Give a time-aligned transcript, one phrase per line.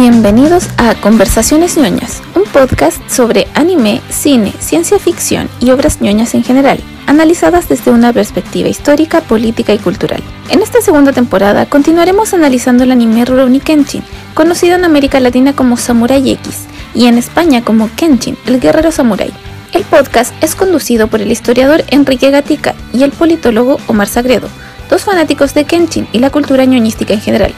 [0.00, 6.42] Bienvenidos a Conversaciones ñoñas, un podcast sobre anime, cine, ciencia ficción y obras ñoñas en
[6.42, 10.22] general, analizadas desde una perspectiva histórica, política y cultural.
[10.48, 14.02] En esta segunda temporada continuaremos analizando el anime Rurouni Kenshin,
[14.32, 19.34] conocido en América Latina como Samurai X y en España como Kenshin, el guerrero samurai.
[19.74, 24.48] El podcast es conducido por el historiador Enrique Gatica y el politólogo Omar Sagredo,
[24.88, 27.54] dos fanáticos de Kenshin y la cultura ñoñística en general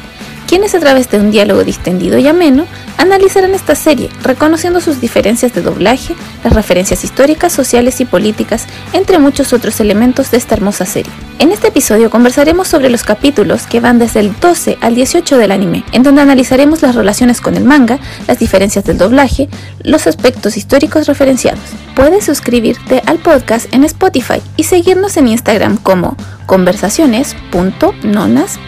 [0.53, 2.67] quienes a través de un diálogo distendido y ameno
[2.99, 9.19] analizarán esta serie, reconociendo sus diferencias de doblaje, las referencias históricas, sociales y políticas, entre
[9.19, 11.11] muchos otros elementos de esta hermosa serie.
[11.39, 15.53] En este episodio conversaremos sobre los capítulos que van desde el 12 al 18 del
[15.53, 19.49] anime, en donde analizaremos las relaciones con el manga, las diferencias del doblaje,
[19.83, 21.65] los aspectos históricos referenciados.
[21.97, 28.59] Puedes suscribirte al podcast en Spotify y seguirnos en Instagram como conversaciones.nonas.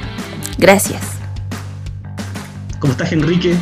[0.56, 1.13] Gracias.
[2.84, 3.54] ¿Cómo estás, Enrique?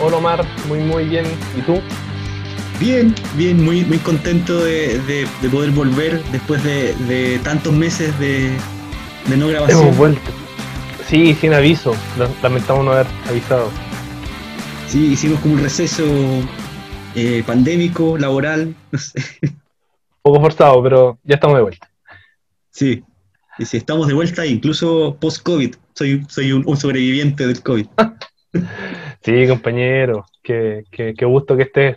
[0.00, 0.46] Hola, Omar.
[0.68, 1.24] Muy, muy bien.
[1.58, 1.80] ¿Y tú?
[2.78, 8.52] Bien, bien, muy, muy contento de, poder volver después de, tantos meses de,
[9.36, 9.82] no grabación.
[9.82, 10.30] Hemos vuelto.
[11.08, 11.96] Sí, sin aviso.
[12.44, 13.68] Lamentamos no haber avisado.
[14.86, 16.04] Sí, hicimos como un receso
[17.16, 19.20] eh, pandémico, laboral, no sé.
[20.22, 21.90] Poco forzado, pero ya estamos de vuelta.
[22.70, 23.02] Sí,
[23.60, 27.86] y si estamos de vuelta, incluso post-COVID, soy, soy un, sobreviviente del COVID.
[29.22, 31.96] sí, compañero, qué, gusto que estés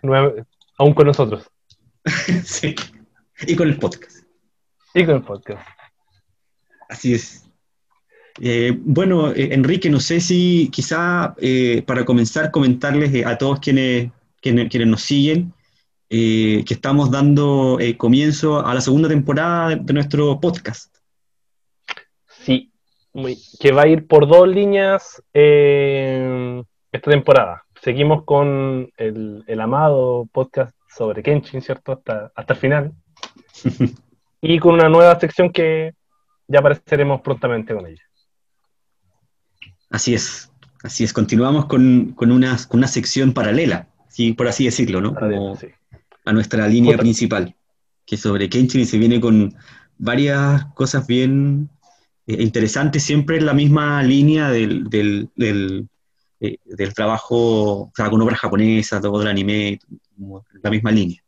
[0.78, 1.50] aún con nosotros.
[2.44, 2.75] sí,
[3.47, 4.28] y con el podcast.
[4.94, 5.66] Y con el podcast.
[6.89, 7.50] Así es.
[8.41, 14.11] Eh, bueno, eh, Enrique, no sé si quizá eh, para comenzar comentarles a todos quienes,
[14.41, 15.53] quienes, quienes, nos siguen
[16.09, 20.93] que estamos dando comienzo a la segunda temporada de nuestro podcast.
[23.13, 27.63] Sí, que va a ir por dos líneas eh, esta temporada.
[27.81, 31.91] Seguimos con el, amado podcast sobre Kenshin, ¿cierto?
[31.94, 32.91] Hasta, hasta el final.
[34.41, 35.94] y con una nueva sección que
[36.47, 38.01] ya apareceremos prontamente con ella.
[39.90, 40.51] Así es,
[40.81, 41.13] así es.
[41.13, 44.34] Continuamos con, una, una sección paralela, ¿sí?
[44.34, 45.16] por así decirlo, ¿no?
[46.25, 47.56] A nuestra línea principal,
[48.06, 49.53] que sobre Kenshin y se viene con
[49.97, 51.69] varias cosas bien
[52.25, 55.88] interesante siempre en la misma línea del, del, del,
[56.39, 56.57] eh,
[56.95, 59.79] trabajo con obras japonesas, todo el anime,
[60.62, 61.22] la misma línea.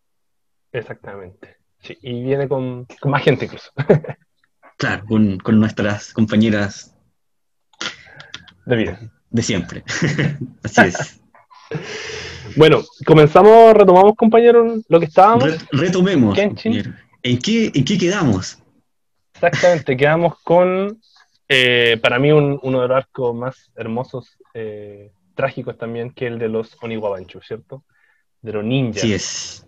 [0.71, 1.57] Exactamente.
[1.81, 3.71] Sí, y viene con, más gente incluso.
[4.77, 6.95] claro, con, con, nuestras compañeras
[8.65, 8.99] de vida.
[9.29, 9.83] De siempre.
[10.63, 11.21] Así es.
[12.57, 15.65] bueno, comenzamos, retomamos, compañeros, lo que estábamos.
[15.71, 16.37] retomemos.
[16.37, 16.55] ¿En
[17.39, 18.59] qué, ¿En qué quedamos?
[19.35, 21.01] Exactamente, quedamos con,
[21.49, 26.47] eh, para mí, uno de los arcos más hermosos, eh, trágicos también, que el de
[26.47, 27.83] los Oniwabanchu, ¿cierto?
[28.41, 29.01] De los ninjas.
[29.01, 29.67] Sí es.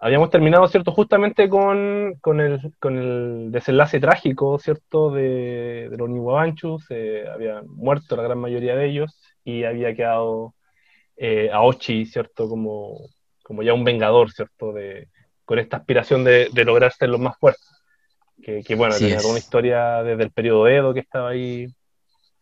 [0.00, 0.90] Habíamos terminado, ¿cierto?
[0.90, 5.12] Justamente con, con, el, con el desenlace trágico, ¿cierto?
[5.12, 10.54] De, de los Oniwabanchu, se habían muerto la gran mayoría de ellos y había quedado
[11.16, 12.48] eh, Aochi, ¿cierto?
[12.48, 12.98] Como,
[13.44, 14.72] como ya un vengador, ¿cierto?
[14.72, 15.08] De,
[15.44, 17.83] con esta aspiración de, de lograr ser los más fuertes
[18.44, 21.66] que, bueno, tenía una historia desde el periodo Edo que estaba ahí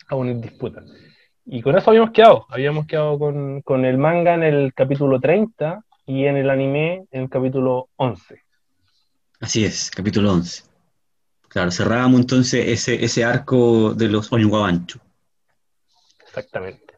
[0.09, 0.83] aún en disputa.
[1.45, 6.27] Y con eso habíamos quedado, habíamos quedado con, el manga en el capítulo 30 y
[6.27, 8.43] en el anime en el capítulo 11.
[9.41, 10.65] Así es, capítulo 11.
[11.49, 14.99] Claro, cerrábamos entonces ese, ese arco de los Onyugabanchu.
[16.23, 16.95] Exactamente.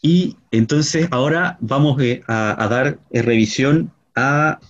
[0.00, 4.60] Y entonces ahora vamos eh, a, a dar eh, revisión a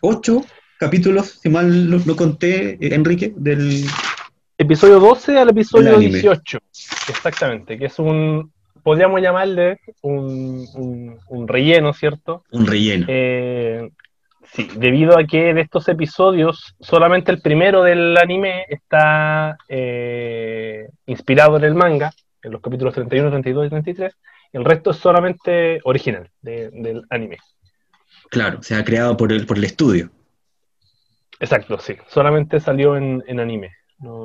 [0.00, 0.44] ocho
[0.78, 3.84] capítulos, si mal lo, conté, eh, Enrique, del...
[4.56, 6.58] Episodio 12 al episodio 18,
[7.08, 8.52] exactamente, que es un,
[8.82, 12.44] podríamos llamarle un, un, relleno, ¿cierto?
[12.50, 13.06] Un relleno.
[13.08, 13.90] Eh,
[14.52, 21.56] sí, debido a que de estos episodios, solamente el primero del anime está eh, inspirado
[21.56, 22.12] en el manga,
[22.42, 24.16] en los capítulos 31, 32 y 33,
[24.52, 27.38] el resto es solamente original del anime.
[28.30, 30.08] Claro, se ha creado por el, por el estudio.
[31.40, 31.94] Exacto, sí.
[32.08, 33.72] Solamente salió en, anime.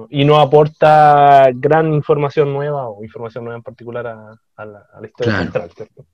[0.10, 5.72] y no aporta gran información nueva o información nueva en particular a, la, historia central,
[5.76, 6.06] ¿cierto?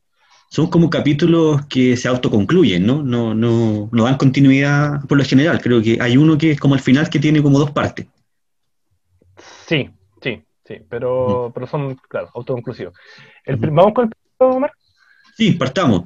[0.50, 3.04] Son como capítulos que se autoconcluyen, ¿no?
[3.04, 5.62] No, no, no dan continuidad por lo general.
[5.62, 8.08] Creo que hay uno que es como al final que tiene como dos partes.
[9.66, 9.90] Sí,
[10.22, 12.94] sí, sí, pero, pero son, claro, autoconclusivos.
[13.48, 14.72] ¿Vamos con el primero, Omar?
[15.36, 16.04] Sí, partamos.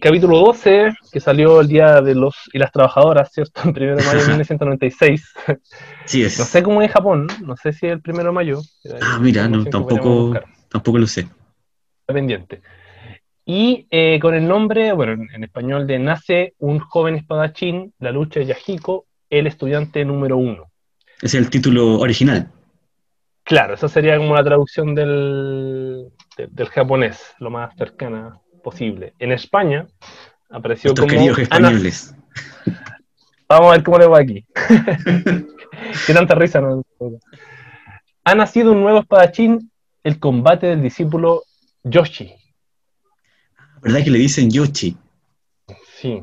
[0.00, 3.62] Capítulo 12, que salió el Día de los y las Trabajadoras, ¿cierto?
[3.74, 5.34] El 1 de mayo de 1996.
[6.04, 6.38] Sí es.
[6.38, 8.60] No sé cómo es Japón, no sé si es el 1 de mayo.
[9.00, 10.34] Ah, mira, no, tampoco,
[10.68, 11.22] tampoco lo sé.
[12.00, 12.62] Está pendiente.
[13.44, 18.40] Y eh, con el nombre, bueno, en, español de Nace un joven espadachín, la lucha
[18.40, 20.70] de Yahiko, el estudiante número uno.
[21.22, 22.50] Es el título original.
[23.44, 29.14] Claro, esa sería como la traducción del, del japonés, lo más cercana posible.
[29.20, 29.86] En España
[30.50, 31.06] apareció como...
[31.06, 32.12] queridos españoles.
[33.48, 34.44] Vamos a ver cómo le va aquí.
[36.06, 36.82] Qué tanta risa no.
[38.24, 39.70] Ha nacido un nuevo espadachín,
[40.02, 41.44] el combate del discípulo
[41.84, 42.34] Yoshi.
[43.82, 44.96] ¿Verdad que le dicen Yoshi?
[46.00, 46.20] Sí.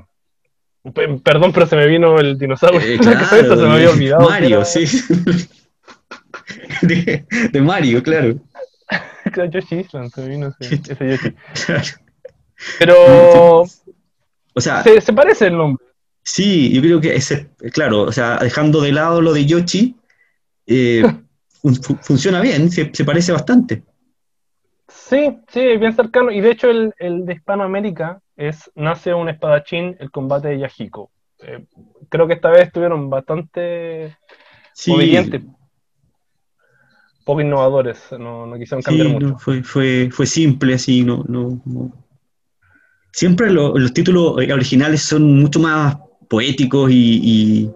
[1.23, 2.81] perdón, pero se me vino el dinosaurio.
[2.81, 4.29] Eh, claro, se me había olvidado.
[4.29, 4.83] Mario, sí.
[6.81, 8.35] De, Mario, claro.
[9.49, 11.35] Yoshi Island, se me vino ese, ese
[11.69, 12.02] Yoshi.
[12.79, 13.61] Pero.
[13.61, 14.83] O sea.
[14.83, 15.83] Se, parece el nombre.
[16.23, 19.95] Sí, yo creo que ese, claro, o sea, dejando de lado lo de Yoshi,
[20.67, 21.03] eh,
[22.01, 23.83] funciona bien, se, parece bastante.
[24.87, 26.31] Sí, sí, bien cercano.
[26.31, 31.11] Y de hecho, el, de Hispanoamérica es Nace un espadachín, el combate de Yahiko.
[31.39, 31.65] Eh,
[32.09, 34.17] creo que esta vez estuvieron bastante
[34.73, 34.91] sí.
[34.91, 35.41] obedientes,
[37.25, 39.37] poco innovadores, no, no quisieron cambiar mucho.
[39.39, 41.61] fue, fue, fue simple, así, no, no,
[43.13, 45.95] siempre los títulos originales son mucho más
[46.27, 47.71] poéticos y,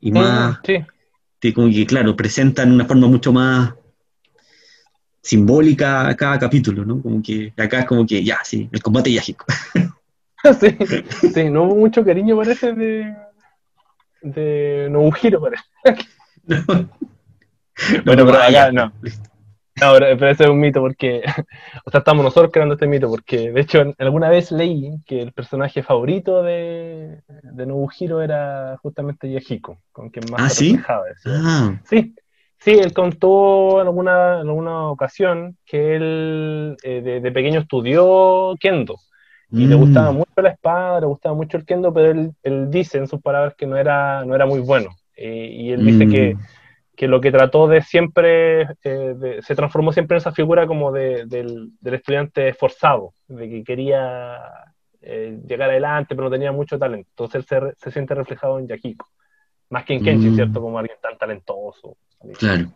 [0.00, 1.52] y, más, sí.
[1.52, 3.72] como que, claro, presentan una forma mucho más
[5.22, 7.02] simbólica cada capítulo, ¿no?
[7.02, 9.46] Como que acá es como que, ya, sí, el combate yágico.
[10.60, 10.76] sí,
[11.32, 13.16] sí, no hubo mucho cariño parece de,
[14.22, 15.64] de Nobujiro, parece.
[18.04, 18.92] bueno, pero acá no.
[19.78, 21.22] No, pero, ese es un mito porque,
[21.84, 25.32] o sea, estamos nosotros creando este mito porque, de hecho, alguna vez leí que el
[25.32, 30.78] personaje favorito de, de Nobuhiro era justamente Yahiko, con quien más ¿Ah, ¿sí?
[31.26, 31.78] Ah.
[31.84, 32.14] Sí,
[32.58, 38.96] sí, él contó en alguna, en alguna ocasión que él eh, de, pequeño estudió Kendo
[39.52, 39.78] y le mm.
[39.78, 43.20] gustaba mucho la espada, le gustaba mucho el Kendo, pero él, él dice en sus
[43.20, 44.90] palabras que no era, no era muy bueno.
[45.18, 46.38] Eh, y él dice que mm
[46.96, 51.26] que lo que trató de siempre, eh, se transformó siempre en esa figura como de,
[51.26, 54.38] del, estudiante esforzado, de que quería
[55.02, 57.08] eh, llegar adelante, pero no tenía mucho talento.
[57.10, 59.06] Entonces él se, siente reflejado en Yahiko,
[59.68, 60.34] más que en Kenshi, mm.
[60.34, 60.60] ¿cierto?
[60.60, 61.98] Como alguien tan talentoso.
[62.38, 62.72] Claro.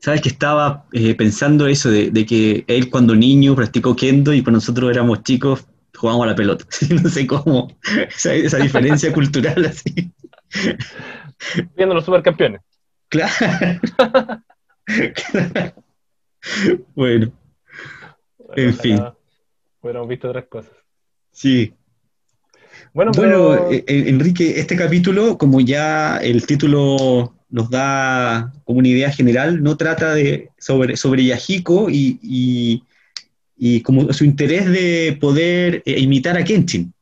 [0.00, 4.58] Sabes que estaba eh, pensando eso de, que él cuando niño practicó kendo y cuando
[4.58, 6.64] nosotros éramos chicos jugábamos a la pelota.
[7.02, 7.68] no sé cómo,
[8.08, 10.12] esa, esa diferencia cultural así.
[11.76, 12.60] Viendo los supercampeones.
[13.08, 13.32] Claro.
[16.94, 17.32] Bueno.
[18.56, 19.00] En fin.
[19.80, 20.72] Hubiéramos visto otras cosas.
[21.30, 21.74] Sí.
[22.94, 28.88] Bueno, bueno eh, eh, Enrique, este capítulo, como ya el título nos da como una
[28.88, 32.18] idea general, no trata de sobre, sobre Yahiko y,
[33.56, 36.93] y, como su interés de poder eh, imitar a Kenshin.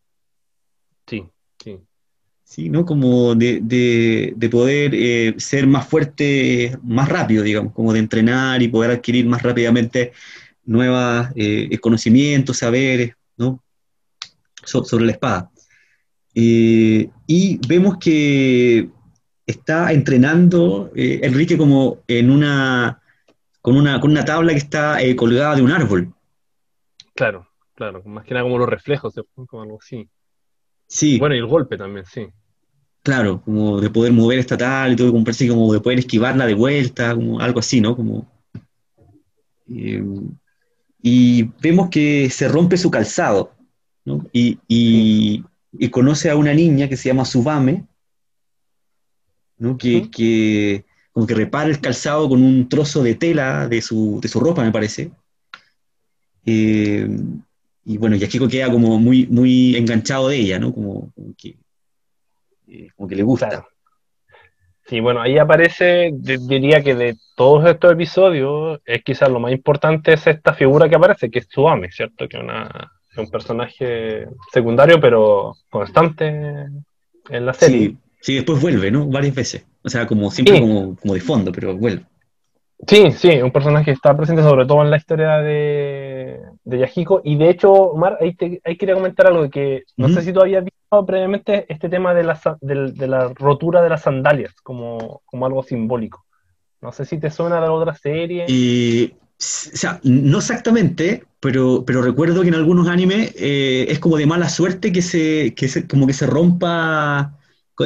[2.52, 2.68] ¿Sí?
[2.68, 2.84] ¿no?
[2.84, 8.90] Como de, poder eh, ser más fuerte, más rápido, digamos, como de entrenar y poder
[8.90, 10.12] adquirir más rápidamente
[10.64, 13.62] nuevos eh, conocimientos, saberes, ¿no?
[14.64, 15.50] sobre la espada.
[16.34, 18.88] Eh, y vemos que
[19.46, 23.00] está entrenando Enrique como en una
[23.60, 26.12] con, una, con una tabla que está colgada de un árbol.
[27.14, 29.14] Claro, claro, más que nada como los reflejos,
[29.46, 30.08] como algo así.
[30.86, 31.18] Sí.
[31.18, 32.28] Bueno, y el golpe también, sí.
[33.02, 36.46] Claro, como de poder mover esta tal y todo, como parece como de poder esquivarla
[36.46, 37.96] de vuelta, como algo así, ¿no?
[37.96, 38.30] Como,
[39.68, 40.04] eh,
[41.02, 43.52] y vemos que se rompe su calzado,
[44.04, 44.24] ¿no?
[44.32, 45.44] Y, y,
[45.90, 47.86] conoce a una niña que se llama Subame,
[49.58, 49.76] ¿no?
[49.76, 54.28] Que, que, como que repara el calzado con un trozo de tela de su, de
[54.28, 55.10] su ropa, me parece.
[56.46, 57.08] Eh,
[57.84, 60.72] y bueno, Yashiko queda como muy, muy enganchado de ella, ¿no?
[60.72, 61.56] Como, como que
[62.96, 63.66] como que le gusta.
[64.86, 70.12] Sí, bueno, ahí aparece, diría que de todos estos episodios, es quizás lo más importante
[70.12, 72.28] es esta figura que aparece, que es Tsuame, ¿cierto?
[72.28, 76.66] Que es un personaje secundario, pero constante
[77.28, 77.96] en la serie.
[78.20, 79.06] Sí, después vuelve, ¿no?
[79.06, 79.66] Varias veces.
[79.82, 82.04] O sea, como siempre como, como de fondo, pero vuelve.
[82.86, 87.20] Sí, sí, un personaje que está presente sobre todo en la historia de, de Yahiko.
[87.24, 90.40] Y de hecho, Omar, ahí, te, ahí quería comentar algo que no sé si tú
[90.40, 95.46] habías visto previamente este tema de la, de, la rotura de las sandalias como, como,
[95.46, 96.24] algo simbólico.
[96.80, 98.44] No sé si te suena de otra serie.
[98.48, 104.18] Y O sea, no exactamente, pero, pero recuerdo que en algunos animes eh, es como
[104.18, 107.38] de mala suerte que se, que se como que se rompa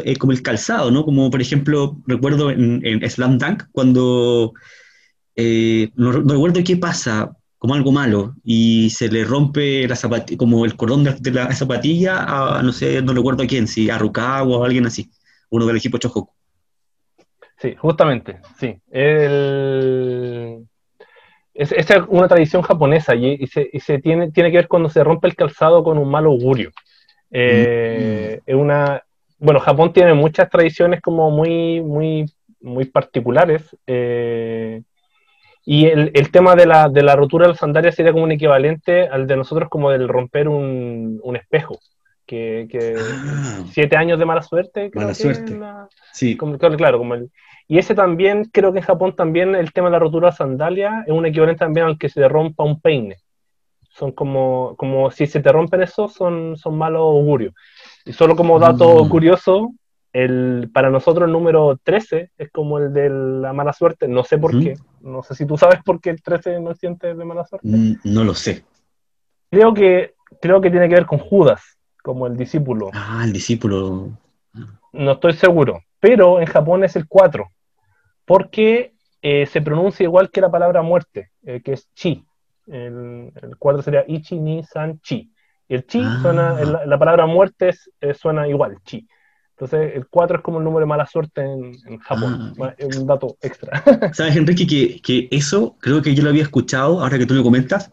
[0.04, 1.04] eh, como el calzado, ¿no?
[1.04, 4.52] Como por ejemplo, recuerdo en, Slam Dunk cuando
[5.36, 10.64] eh, no, recuerdo qué pasa, como algo malo, y se le rompe la zapatilla, como
[10.64, 14.58] el cordón de, la zapatilla a, no sé, no recuerdo a quién, si a Rukawa
[14.58, 15.10] o alguien así,
[15.50, 16.32] uno del equipo Chojoku.
[17.58, 18.78] Sí, justamente, sí.
[18.90, 19.30] Es,
[21.72, 25.82] es una tradición japonesa y, se, tiene, tiene que ver cuando se rompe el calzado
[25.82, 26.70] con un mal augurio.
[27.30, 28.40] Eh.
[28.44, 29.02] Es una,
[29.38, 32.26] bueno, Japón tiene muchas tradiciones como muy, muy,
[32.60, 33.76] muy particulares.
[33.86, 34.82] Eh,
[35.68, 38.30] y el, el, tema de la, de la rotura de las sandalias sería como un
[38.30, 41.78] equivalente al de nosotros como del romper un, un espejo.
[42.24, 43.64] Que, que ah.
[43.70, 44.90] siete años de mala suerte.
[44.94, 45.58] Mala suerte.
[46.12, 46.36] sí.
[46.36, 47.30] claro, como el,
[47.68, 51.02] y ese también, creo que en Japón también el tema de la rotura de sandalia
[51.06, 53.16] es un equivalente también al que se rompa un peine.
[53.90, 57.54] Son como, como si se te rompen esos, son, son malos augurios.
[58.04, 59.08] Y solo como dato mm.
[59.08, 59.72] curioso,
[60.16, 64.38] el, para nosotros el número 13 es como el de la mala suerte, no sé
[64.38, 64.74] por qué.
[65.02, 67.68] No sé si tú sabes por qué el 13 no siente de mala suerte.
[67.68, 68.64] Mm, no lo sé.
[69.50, 72.90] Creo que, creo que tiene que ver con Judas, como el discípulo.
[72.94, 74.08] Ah, el discípulo.
[74.92, 77.50] No estoy seguro, pero en Japón es el 4
[78.24, 82.24] porque eh, se pronuncia igual que la palabra muerte, eh, que es chi.
[82.66, 85.30] El, cuadro sería ichi, ni, san, chi.
[85.68, 86.18] Y el chi ah.
[86.22, 89.06] suena, la, palabra muerte eh, suena igual, chi.
[89.58, 92.52] Entonces, el 4 es como el número de mala suerte en, Japón.
[92.60, 92.74] Ah.
[92.76, 93.82] Es un dato extra.
[94.12, 97.42] ¿Sabes, Enrique, que, que, eso creo que yo lo había escuchado, ahora que tú lo
[97.42, 97.90] comentas,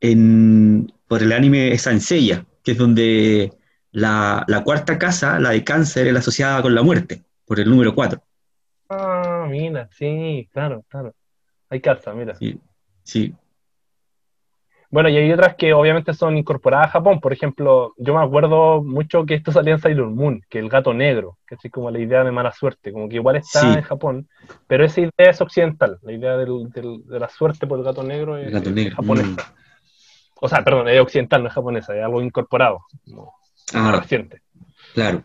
[0.00, 3.54] en, por el anime Sanseiya, que es donde
[3.90, 7.94] la, la, cuarta casa, la de cáncer, es asociada con la muerte, por el número
[7.94, 8.22] 4.
[8.90, 11.14] Ah, mira, sí, claro, claro.
[11.70, 12.34] Hay calza, mira.
[12.34, 12.60] Sí,
[13.02, 13.34] sí.
[14.90, 17.20] Bueno, y hay otras que obviamente son incorporadas a Japón.
[17.20, 20.94] Por ejemplo, yo me acuerdo mucho que esto salía en Sailor Moon, que el gato
[20.94, 24.28] negro, que es como la idea de mala suerte, como que igual está en Japón,
[24.66, 25.98] pero esa idea es occidental.
[26.02, 28.50] La idea del, de la suerte por el gato negro es,
[28.94, 29.28] japonesa.
[29.30, 29.36] Mm.
[30.40, 32.80] O sea, perdón, es occidental, no es japonesa, es algo incorporado,
[33.74, 34.40] ah, reciente.
[34.94, 35.22] Claro.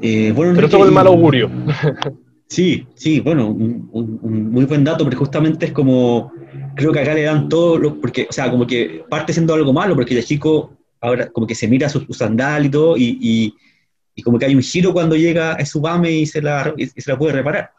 [0.00, 1.50] Eh, bueno, Pero todo el mal augurio.
[2.48, 6.32] Sí, sí, bueno, un, muy buen dato, porque justamente es como,
[6.76, 9.72] creo que acá le dan todo, lo, porque, o sea, como que parte siendo algo
[9.72, 13.54] malo, porque el chico ahora como que se mira su, sandal y todo, y,
[14.14, 16.86] y, como que hay un giro cuando llega a su bame y se la, y
[16.86, 17.72] se la puede reparar.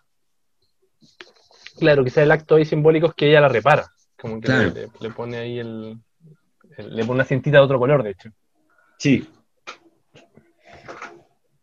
[1.79, 5.09] Claro, quizás el acto ahí simbólico es que ella la repara, como que le, le,
[5.11, 5.97] pone ahí el,
[6.77, 8.29] le pone una cintita de otro color, de hecho.
[8.97, 9.27] Sí,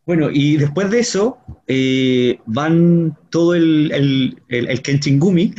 [0.04, 5.54] bueno, y después de eso eh, van todo el, el, el, Kenchingumi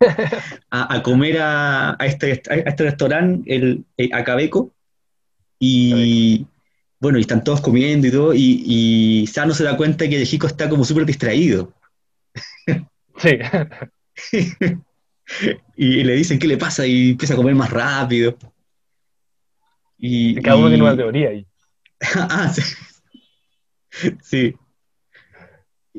[0.70, 4.72] a, comer a, este, este restaurante, el, el Acabeco,
[5.58, 6.46] y
[7.00, 10.26] bueno, y están todos comiendo y todo, y, y Sano se da cuenta que el
[10.26, 11.72] chico está como súper distraído.
[13.18, 13.38] Sí.
[15.76, 18.36] y, le dicen qué le pasa y empieza a comer más rápido.
[19.98, 21.46] Y, Cada uno tiene una teoría ahí.
[22.16, 22.62] ah, sí.
[24.22, 24.54] Sí.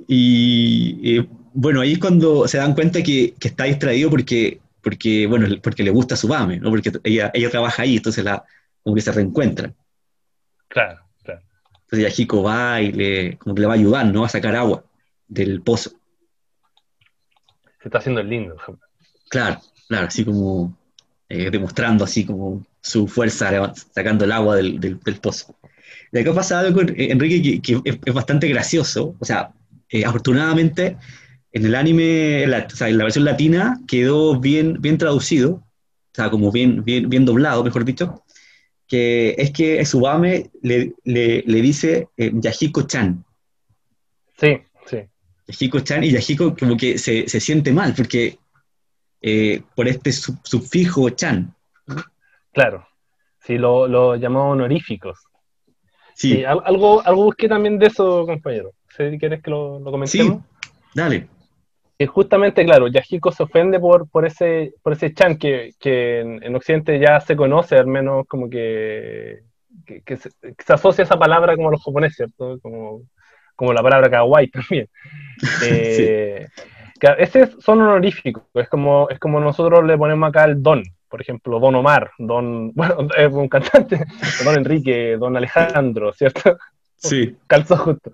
[0.07, 1.19] Y
[1.53, 5.91] bueno, ahí es cuando se dan cuenta que, está distraído porque, porque, bueno, porque le
[5.91, 6.69] gusta su mame, ¿no?
[6.69, 8.43] Porque ella, ella trabaja ahí, entonces la,
[8.83, 9.75] como que se reencuentran.
[10.69, 11.41] Claro, claro.
[11.73, 14.23] Entonces ya Chico va y le, como que le va a ayudar, ¿no?
[14.23, 14.83] A sacar agua
[15.27, 15.91] del pozo.
[17.81, 18.55] Se está haciendo el lindo.
[19.29, 20.77] Claro, claro, así como
[21.27, 25.55] eh, demostrando así como su fuerza sacando el agua del, del pozo.
[26.11, 29.15] Y acá pasa algo, con eh, Enrique, que, es, bastante gracioso.
[29.19, 29.53] O sea,
[29.89, 30.97] eh, afortunadamente,
[31.51, 36.29] en el anime, o sea, en la versión latina, quedó bien, bien traducido, o sea,
[36.29, 38.23] como bien, bien, bien doblado, mejor dicho,
[38.87, 43.23] que es que Subame le, le, le dice eh, Yahiko-chan.
[44.37, 44.97] Sí, sí.
[45.47, 48.37] Yahiko-chan, y Yahiko como que se, se siente mal, porque
[49.75, 51.53] por este sufijo chan.
[52.51, 52.87] Claro,
[53.39, 55.19] sí, lo, lo llamamos honoríficos.
[56.13, 56.43] Sí.
[56.43, 58.71] algo, algo busqué también de eso, compañero.
[58.89, 60.41] Si quieres que lo, lo comentemos.
[60.61, 61.27] Sí, dale.
[62.01, 66.55] Y justamente, claro, Yahiko se ofende por, por, ese, por ese chan que, que en,
[66.55, 69.43] Occidente ya se conoce, al menos como que,
[69.85, 70.31] que, se,
[70.67, 72.59] asocia esa palabra como a los japoneses, ¿cierto?
[72.59, 73.03] Como,
[73.55, 74.87] como la palabra kawaii también.
[75.63, 76.47] Eh,
[77.17, 81.59] ese son honoríficos, es como, es como nosotros le ponemos acá el don, por ejemplo,
[81.59, 84.05] Don Omar, Don, bueno, es un cantante,
[84.43, 86.57] Don Enrique, Don Alejandro, ¿cierto?
[87.03, 87.35] Sí.
[87.47, 88.11] Calzó justo.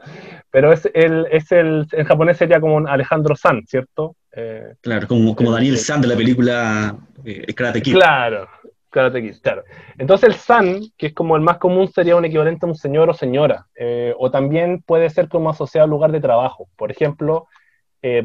[0.49, 4.15] Pero es el, es el, en japonés sería como un Alejandro San, ¿cierto?
[4.31, 7.93] Eh, claro, como, como Daniel San de la película eh, Karate Kid.
[7.93, 8.47] Claro,
[8.89, 9.63] Karate Kid, claro.
[9.97, 13.09] Entonces el San, que es como el más común, sería un equivalente a un señor
[13.09, 16.69] o señora, eh, o también puede ser como asociado al lugar de trabajo.
[16.77, 17.47] Por ejemplo,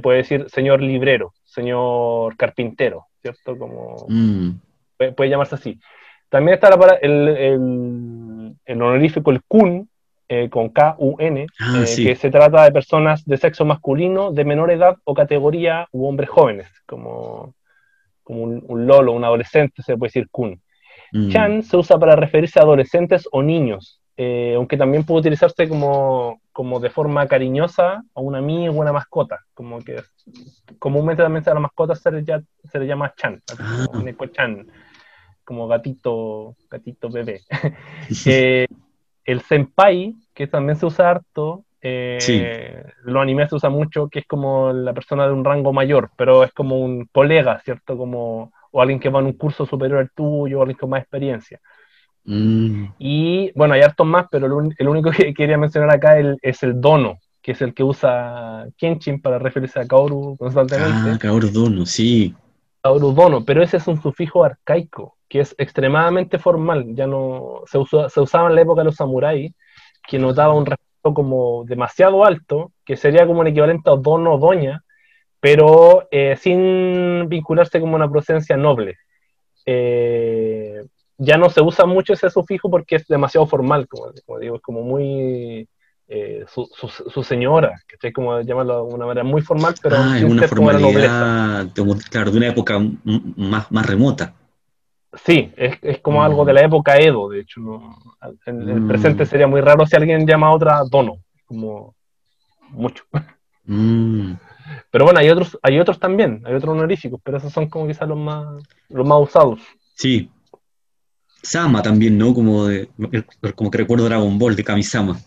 [0.03, 3.59] puede decir señor librero, señor carpintero, ¿cierto?
[3.59, 4.51] Como, mm.
[5.17, 5.81] puede, llamarse así.
[6.29, 6.69] También está
[7.03, 9.89] el, el, el honorífico, el kun,
[10.35, 14.71] eh, con K-U-N, ah, eh, que se trata de personas de sexo masculino, de menor
[14.71, 17.55] edad o categoría, u hombres jóvenes, como,
[18.23, 20.63] como un, lolo, un adolescente, se puede decir kun.
[21.13, 21.29] Mm.
[21.29, 26.41] Chan se usa para referirse a adolescentes o niños, eh, aunque también puede utilizarse como,
[26.53, 30.03] como, de forma cariñosa a un amigo o una mascota, como que
[30.79, 33.87] comúnmente también a la mascota se le, se le llama Chan, ah.
[33.91, 34.67] como, Chan,
[35.45, 37.41] como gatito, gatito bebé.
[39.25, 44.27] el senpai, que también se usa harto, eh, los animes se usa mucho, que es
[44.27, 47.97] como la persona de un rango mayor, pero es como un colega, ¿cierto?
[47.97, 51.01] Como, o alguien que va en un curso superior al tuyo, o alguien con más
[51.01, 51.61] experiencia.
[52.25, 52.87] Mm.
[52.99, 57.19] Y bueno, hay hartos más, pero el, único que quería mencionar acá es el dono,
[57.41, 61.11] que es el que usa Kenshin para referirse a Kaoru constantemente.
[61.11, 62.35] Ah, Kaoru dono, sí.
[62.83, 67.79] Kaoru dono, pero ese es un sufijo arcaico que es extremadamente formal, ya no se,
[68.11, 69.55] se usaba en la época de los samuráis,
[70.07, 74.37] que notaba un respeto como demasiado alto, que sería como un equivalente a don o
[74.37, 74.85] doña,
[75.41, 78.99] pero eh, sin vincularse como una procedencia noble.
[79.65, 80.83] Eh,
[81.19, 84.83] ya no se usa mucho ese sufijo porque es demasiado formal, como, digo, es como
[84.83, 85.69] muy
[86.09, 90.25] eh, su, señora, que es como llamarlo de una manera muy formal, pero ah, es
[90.25, 91.69] una formalidad,
[92.11, 94.35] claro, de una época más, más remota.
[95.15, 97.61] Sí, es, como algo de la época Edo, de hecho.
[98.47, 98.89] En el mm.
[98.89, 101.95] presente sería muy raro si alguien llama a otra Dono, como
[102.71, 103.05] mucho.
[103.65, 104.33] Mm.
[104.91, 108.09] Pero bueno, hay otros, hay otros también, hay otros honoríficos, pero esos son como quizás
[108.09, 109.61] los más, los más usados.
[109.95, 110.31] Sí.
[111.43, 112.33] Sama también, ¿no?
[112.33, 112.69] Como,
[113.55, 115.19] como que recuerdo Dragon Ball de Kamisama.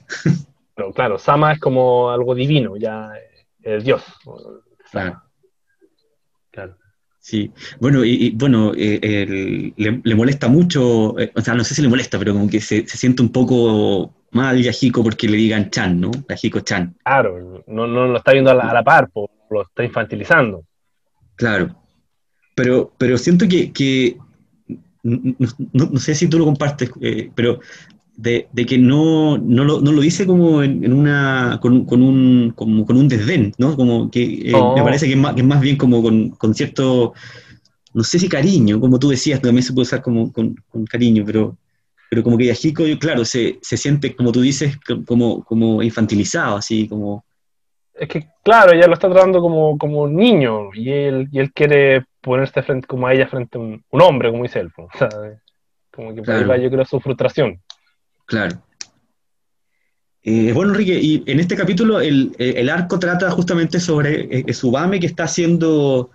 [0.75, 3.11] Pero claro, Sama es como algo divino, ya
[3.61, 4.03] es Dios.
[4.91, 5.21] Claro.
[6.51, 6.77] Claro.
[7.19, 11.87] Sí, bueno, y, bueno, eh, le, molesta mucho, eh, o sea, no sé si le
[11.87, 16.11] molesta, pero como que se, siente un poco mal Yajiko porque le digan Chan, ¿no?
[16.29, 16.95] Yajiko Chan.
[17.03, 19.09] Claro, no, no lo está viendo a la, par,
[19.49, 20.65] lo está infantilizando.
[21.35, 21.75] Claro,
[22.53, 24.17] pero, pero siento que,
[25.05, 27.59] no, sé si tú lo compartes, eh, pero
[28.17, 32.85] de, que no, no, lo, no, lo, dice como en, una, con, con, un, como,
[32.85, 33.75] con un desdén, ¿no?
[33.75, 36.55] Como que eh, me parece que es, más, que es, más, bien como con, con,
[36.55, 37.13] cierto,
[37.93, 40.55] no sé si cariño, como tú decías, también se puede usar como con,
[40.89, 41.57] cariño, pero,
[42.09, 46.87] pero como que Yajiko, claro, se, se, siente, como tú dices, como, como infantilizado, así
[46.87, 47.23] como...
[47.93, 51.53] Es que, claro, ella lo está tratando como, como un niño y él, y él
[51.53, 54.71] quiere ponerse frente, como a ella frente a un, hombre, como dice él.
[55.91, 57.61] Como que por ahí va, yo creo, su frustración.
[58.25, 58.61] Claro.
[60.21, 65.05] Eh, bueno, Enrique, y en este capítulo el, arco trata justamente sobre eh, Subame que
[65.05, 66.09] está siendo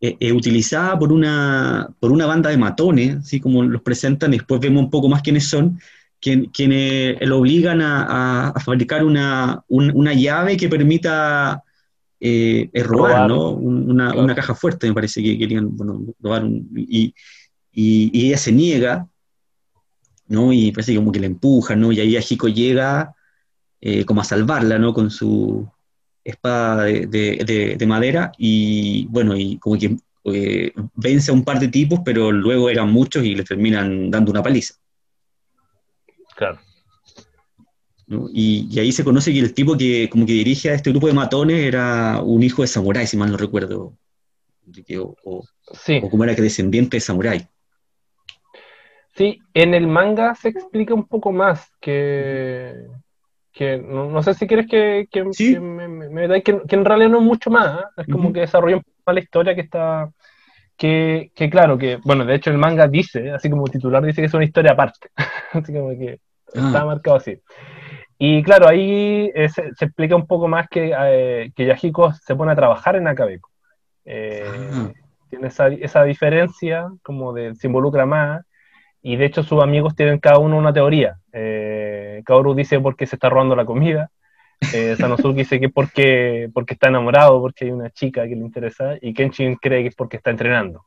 [0.00, 4.60] eh, utilizada por una, por una banda de matones, así como los presentan, y después
[4.60, 5.80] vemos un poco más quiénes son,
[6.20, 9.64] quienes lo obligan a, fabricar una,
[10.14, 11.64] llave que permita
[12.74, 13.50] robar, ¿no?
[13.50, 15.76] Una, caja fuerte, me parece que querían
[16.20, 17.14] robar, y,
[17.72, 19.08] y ella se niega,
[20.28, 20.52] ¿no?
[20.52, 21.92] Y parece como que la empuja, ¿no?
[21.92, 23.14] Y ahí Ajiko llega
[23.80, 24.94] eh, como a salvarla, ¿no?
[24.94, 25.68] Con su
[26.24, 32.00] espada de, madera y, bueno, y como que eh, vence a un par de tipos,
[32.04, 34.74] pero luego eran muchos y le terminan dando una paliza.
[36.34, 36.58] Claro.
[38.06, 41.14] Y, ahí se conoce que el tipo que como que dirige a este grupo de
[41.14, 43.96] matones era un hijo de samurái, si mal no recuerdo.
[45.24, 46.00] O, sí.
[46.02, 47.46] o como era que descendiente de samurái.
[49.16, 52.74] Sí, en el manga se explica un poco más que,
[53.52, 57.80] que no, sé si quieres que, que, me, que, en realidad no es mucho más,
[57.80, 57.84] ¿eh?
[57.98, 60.10] es como que desarrolla un poco más la historia que está,
[60.76, 64.26] que, que, claro, que, bueno, de hecho el manga dice, así como titular dice que
[64.26, 65.08] es una historia aparte,
[65.52, 66.18] así como que
[66.56, 66.66] ah.
[66.66, 67.38] está marcado así.
[68.18, 72.52] Y claro, ahí eh, se, explica un poco más que, eh, que Yahiko se pone
[72.52, 73.50] a trabajar en Akabeko.
[74.04, 74.92] Eh, ah.
[75.30, 78.44] Tiene esa, esa diferencia, como de se involucra más,
[79.02, 81.18] y de hecho sus amigos tienen cada uno una teoría.
[81.32, 84.10] Eh, Kaoru dice porque se está robando la comida,
[84.96, 89.12] Sanosuke dice que porque, porque está enamorado, porque hay una chica que le interesa, y
[89.12, 90.84] Kenshin cree que es porque está entrenando.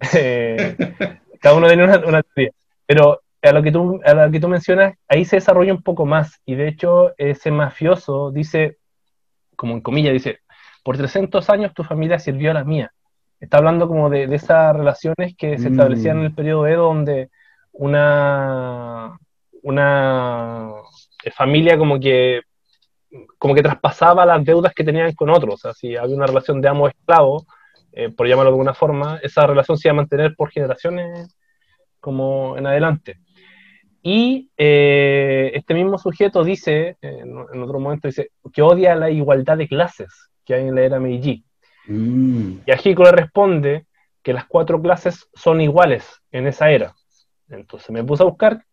[1.40, 2.52] Cada uno tiene una, teoría.
[2.86, 6.06] Pero a lo, que tú, a lo que tú mencionas, ahí se desarrolla un poco
[6.06, 8.78] más, y de hecho ese mafioso dice,
[9.56, 10.40] como en comillas, dice,
[10.82, 12.92] por 300 años tu familia sirvió a la mía.
[13.40, 17.30] Está hablando como de, esas relaciones que se establecían en el periodo Edo, donde
[17.72, 19.16] una,
[19.62, 20.72] una
[21.36, 22.40] familia como que,
[23.38, 25.54] como que traspasaba las deudas que tenían con otros.
[25.54, 27.46] O sea, si había una relación de amo-esclavo,
[27.92, 31.34] eh, por llamarlo de alguna forma, esa relación se iba a mantener por generaciones
[32.00, 33.18] como en adelante.
[34.02, 39.68] Y eh, este mismo sujeto dice, en, otro momento, dice que odia la igualdad de
[39.68, 40.08] clases
[40.44, 41.44] que hay en la era Meiji.
[41.86, 42.58] Mm.
[42.66, 43.86] Y Ajiko le responde
[44.22, 46.94] que las cuatro clases son iguales en esa era.
[47.48, 48.64] Entonces me puse a buscar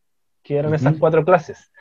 [0.44, 1.72] qué eran esas cuatro clases.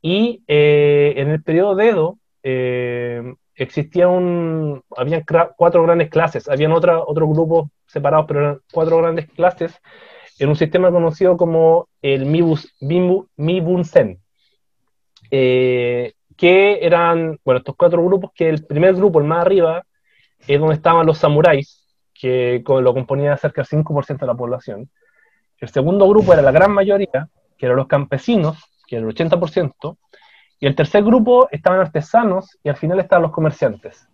[0.00, 5.24] Y eh, en el periodo de Edo eh, existía un, habían
[5.56, 9.80] cuatro grandes clases, habían otra, otros grupos separados, pero eran cuatro grandes clases
[10.38, 12.74] en un sistema conocido como el Mibus,
[13.36, 14.20] Mibunsen,
[15.30, 19.84] eh, que eran, bueno, estos cuatro grupos, que el primer grupo, el más arriba,
[20.46, 24.88] es donde estaban los samuráis, que lo componía cerca del 5% de la población.
[25.58, 29.98] El segundo grupo era la gran mayoría, que eran los campesinos, que era el 80%,
[30.60, 34.08] y el tercer grupo estaban artesanos, y al final estaban los comerciantes.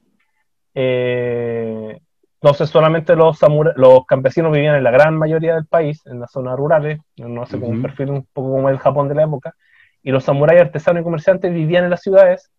[0.74, 2.00] Eh,
[2.44, 3.40] entonces solamente los,
[3.76, 7.59] los campesinos vivían en la gran mayoría del país, en las zonas rurales, no sé,
[7.59, 9.54] como un perfil un poco como el Japón de la época,
[10.02, 12.50] y los samuráis artesanos y comerciantes vivían en las ciudades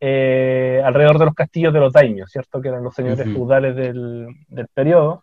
[0.00, 2.60] eh, alrededor de los castillos de los daimios, ¿cierto?
[2.60, 5.22] Que eran los señores feudales del, del periodo.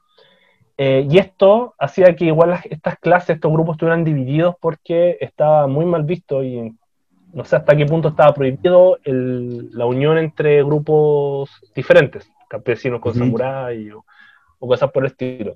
[0.77, 5.83] Eh, y esto hacía que igual estas clases, estos grupos estuvieran divididos porque estaba muy
[5.83, 6.73] mal visto y
[7.33, 13.91] no sé hasta qué punto estaba prohibido la unión entre grupos diferentes campesinos con samurái
[13.91, 14.05] o,
[14.59, 15.55] cosas por el estilo.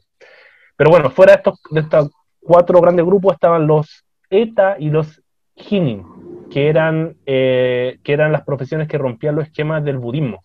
[0.75, 5.21] Pero bueno, fuera de estos, de estos cuatro grandes grupos estaban los ETA y los
[5.56, 6.06] Hinin,
[6.52, 10.43] que eran, eh, que eran las profesiones que rompían los esquemas del budismo.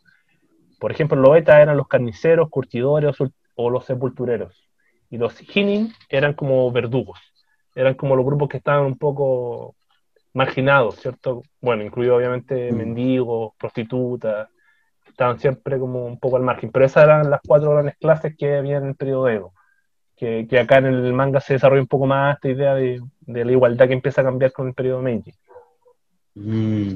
[0.81, 3.17] Por ejemplo, los ETA eran los carniceros, curtidores
[3.55, 4.69] o los sepultureros.
[5.11, 7.19] Y los Hinin eran como verdugos.
[7.75, 9.77] Eran como los grupos que estaban un poco
[10.33, 11.43] marginados, ¿cierto?
[11.61, 12.77] Bueno, incluido obviamente mm.
[12.77, 14.49] mendigos, prostitutas,
[15.15, 16.71] estaban siempre como un poco al margen.
[16.71, 19.53] Pero esas eran las cuatro grandes clases que había en el periodo Edo.
[20.17, 23.45] Que, que acá en el manga se desarrolla un poco más esta idea de, de
[23.45, 25.33] la igualdad que empieza a cambiar con el periodo Meiji.
[26.35, 26.95] Mm.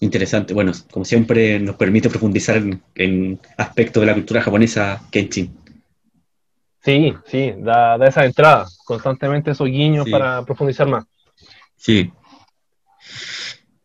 [0.00, 0.54] Interesante.
[0.54, 2.62] Bueno, como siempre nos permite profundizar
[2.94, 5.56] en, aspectos de la cultura japonesa Kenshin.
[6.82, 11.04] Sí, sí, da, da esa entrada, constantemente esos guiños para profundizar más.
[11.76, 12.12] Sí,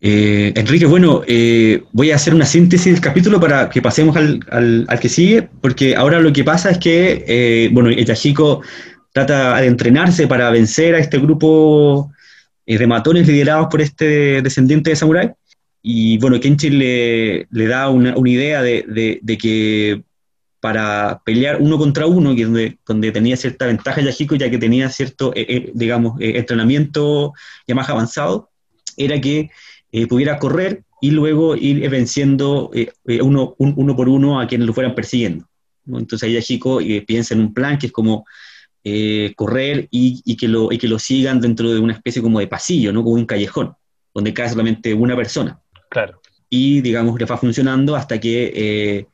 [0.01, 4.39] eh, Enrique, bueno, eh, voy a hacer una síntesis del capítulo para que pasemos al,
[4.49, 8.61] al, que sigue, porque ahora lo que pasa es que, eh, bueno, Yahiko
[9.11, 12.11] trata de entrenarse para vencer a este grupo
[12.65, 15.31] de matones liderados por este descendiente de samurái,
[15.81, 18.85] y bueno, Kenchi le, le da una, una idea de,
[19.21, 20.03] de, que
[20.61, 25.33] para pelear uno contra uno, donde, donde tenía cierta ventaja Yahiko, ya que tenía cierto,
[25.73, 27.33] digamos, entrenamiento
[27.67, 28.49] ya más avanzado,
[28.95, 29.49] era que
[29.91, 34.67] eh, pudiera correr y luego ir venciendo eh, eh, uno, uno, por uno a quienes
[34.67, 35.45] lo fueran persiguiendo.
[35.87, 38.25] Entonces ahí Chico piensa en un plan que es como
[39.35, 42.91] correr y, que lo, y que lo sigan dentro de una especie como de pasillo,
[42.93, 43.03] ¿no?
[43.03, 43.73] como un callejón,
[44.13, 45.59] donde cae solamente una persona.
[45.89, 46.21] Claro.
[46.49, 49.07] Y digamos, le va funcionando hasta que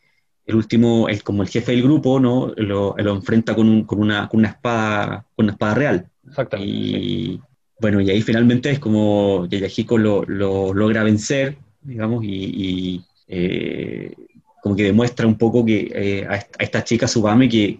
[0.45, 2.53] el último, es como el jefe del grupo, ¿no?
[2.57, 6.09] Lo, lo enfrenta con, un, con, una, con, una, espada, con una espada real.
[6.27, 6.73] Exactamente.
[6.73, 7.41] Y,
[7.79, 14.13] bueno, y ahí finalmente es como Yayahiko lo, lo logra vencer, digamos, y, eh,
[14.61, 17.77] como que demuestra un poco que eh, a, esta chica Subame que,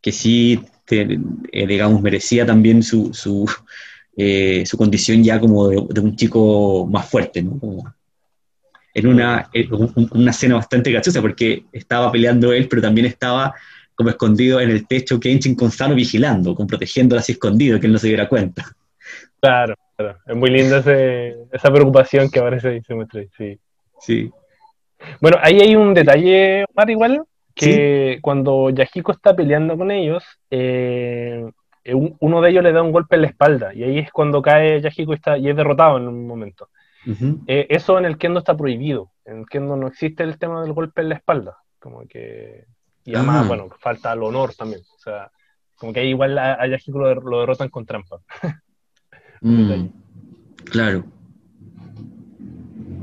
[0.00, 3.48] que, sí, eh, digamos, merecía también su, su,
[4.64, 7.60] su, condición ya como de, un chico más fuerte, ¿no?
[8.94, 9.48] en una,
[10.10, 13.54] una escena bastante graciosa porque estaba peleando él, pero también estaba
[13.94, 17.92] como escondido en el techo Kenshin con Sano vigilando, como protegiéndola así escondido, que él
[17.92, 18.74] no se diera cuenta.
[19.42, 20.18] Claro, claro.
[20.24, 23.22] Es muy linda esa preocupación que aparece y se muestra.
[23.36, 23.58] Sí.
[23.98, 24.30] sí.
[25.20, 31.44] Bueno, ahí hay un detalle, Omar, igual, que cuando Yahiko está peleando con ellos, eh,
[32.20, 34.80] uno de ellos le da un golpe en la espalda y ahí es cuando cae
[34.80, 36.68] Yahiko y, está, y es derrotado en un momento.
[37.48, 39.10] Eh, eso en el kendo está prohibido.
[39.24, 41.58] En el kendo no existe el tema del golpe en la espalda.
[41.80, 42.64] Como que.
[43.04, 43.48] Y además, ah.
[43.48, 44.82] bueno, falta el honor también.
[44.94, 45.32] O sea,
[45.74, 48.20] como que ahí igual a, Yahiko lo derrotan con trampa.
[49.42, 49.88] Mm,
[50.64, 51.04] claro.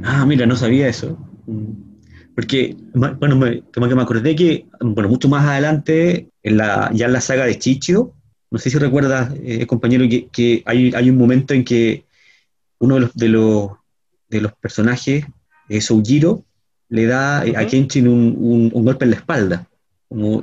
[0.04, 1.18] Ah, mira, no sabía eso.
[1.46, 1.90] Mm.
[2.36, 7.08] Porque, bueno, me, como que me acordé que, bueno, mucho más adelante, en la, ya
[7.08, 8.14] en la saga de Chichio,
[8.50, 12.06] no sé si recuerdas, eh, compañero, que, hay, hay, un momento en que
[12.80, 13.72] uno de los, de los,
[14.30, 15.26] de los personajes,
[15.68, 16.46] eh, Soujiro,
[16.88, 19.68] le da a Kenshin un, golpe en la espalda.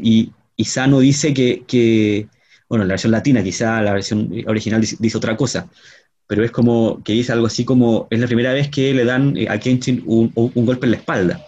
[0.03, 2.29] y, y Sano dice que,
[2.69, 5.69] bueno, la versión latina, quizá la versión original dice, otra cosa,
[6.27, 9.35] pero es como que dice algo así como, es la primera vez que le dan
[9.49, 11.41] a Kenshin un, golpe en la espalda.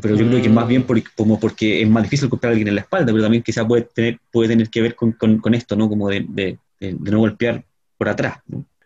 [0.00, 2.76] Pero yo creo que más bien como porque es más difícil golpear a alguien en
[2.76, 5.88] la espalda, pero también quizá puede tener, puede tener que ver con, esto, ¿no?
[5.88, 7.62] Como de, no golpear
[7.98, 8.38] por atrás.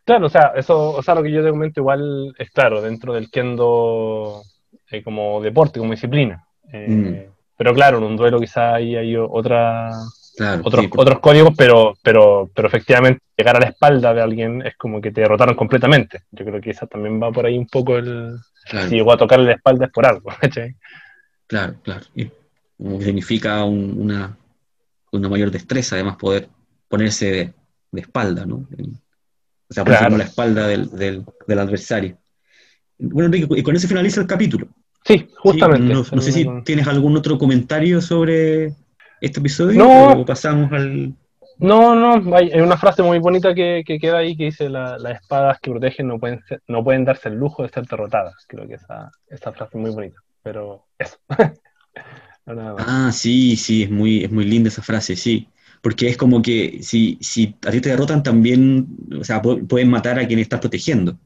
[0.05, 3.13] Claro, o sea, eso, o sea, lo que yo te comento igual es claro, dentro
[3.13, 4.43] del kendo
[4.91, 6.47] eh, como deporte, como disciplina.
[6.73, 7.33] Eh, mm.
[7.57, 9.91] Pero claro, en un duelo quizá ahí hay otra,
[10.63, 15.01] otros, otros códigos, pero, pero, pero efectivamente llegar a la espalda de alguien es como
[15.01, 16.23] que te derrotaron completamente.
[16.31, 18.37] Yo creo que esa también va por ahí un poco el...
[18.89, 20.31] Si llegó a tocarle la espalda es por algo.
[21.49, 22.05] Claro, claro.
[22.77, 24.37] significa una,
[25.13, 26.49] una mayor destreza, además, poder
[26.89, 27.55] ponerse
[27.93, 28.67] de, espalda, ¿no?
[29.69, 32.19] O sea, ponerse la espalda del, del, del adversario.
[32.99, 34.67] Bueno, Enrique, y con eso finaliza el capítulo.
[35.05, 35.95] Sí, justamente.
[35.95, 38.75] no, sé si tienes algún otro comentario sobre
[39.21, 41.15] este episodio no, o pasamos al...
[41.59, 45.71] No, no, hay, una frase muy bonita que, queda ahí que dice las espadas que
[45.71, 48.45] protegen no pueden, no pueden darse el lujo de ser derrotadas.
[48.47, 51.17] Creo que esa, esa frase es muy bonita, pero eso.
[52.47, 55.49] ah, sí, sí, es muy, es muy linda esa frase, sí.
[55.81, 58.87] Porque es como que si, si a ti te derrotan también,
[59.19, 61.17] o sea, pueden matar a quien estás protegiendo.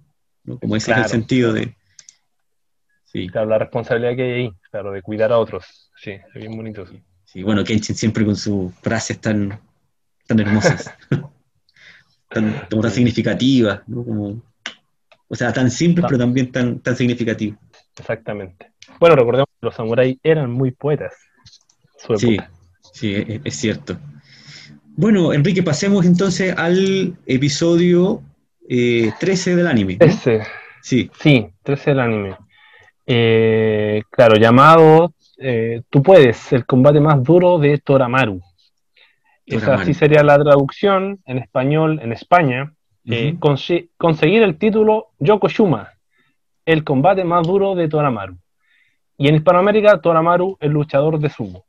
[0.61, 1.75] Como ese es el sentido de,
[3.13, 3.29] Sí.
[3.29, 5.91] Claro, la responsabilidad que hay ahí, claro, de cuidar a otros.
[5.97, 6.87] Sí, es bien bonito.
[6.87, 9.61] Sí, sí bueno, Kenshin siempre con sus frases tan,
[10.27, 10.93] tan hermosas,
[12.29, 14.05] tan, tan significativas, ¿no?
[14.05, 14.43] Como,
[15.29, 17.59] o sea, tan simples, pero también tan, tan significativas.
[17.97, 18.73] Exactamente.
[18.99, 21.15] Bueno, recordemos que los samuráis eran muy poetas.
[22.17, 22.39] sí,
[22.93, 23.97] sí, es, cierto.
[24.97, 28.23] Bueno, Enrique, pasemos entonces al episodio
[28.69, 29.97] 13 eh, del anime.
[29.97, 30.43] 13.
[30.83, 31.11] Sí.
[31.21, 32.37] Sí, 13 del anime.
[33.07, 38.41] Eh, claro, llamado eh, Tú puedes, el combate más duro de Toramaru.
[39.47, 42.73] Esa sí sería la traducción en español en España.
[43.07, 43.37] Eh,
[43.97, 45.89] conseguir el título Yokoshuma,
[46.65, 48.37] el combate más duro de Toramaru.
[49.17, 51.65] Y en Hispanoamérica, Toramaru, el luchador de sumo.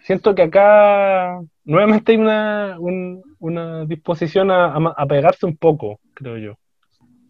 [0.00, 6.54] Siento que acá nuevamente hay una, disposición a, a pegarse un poco, creo yo.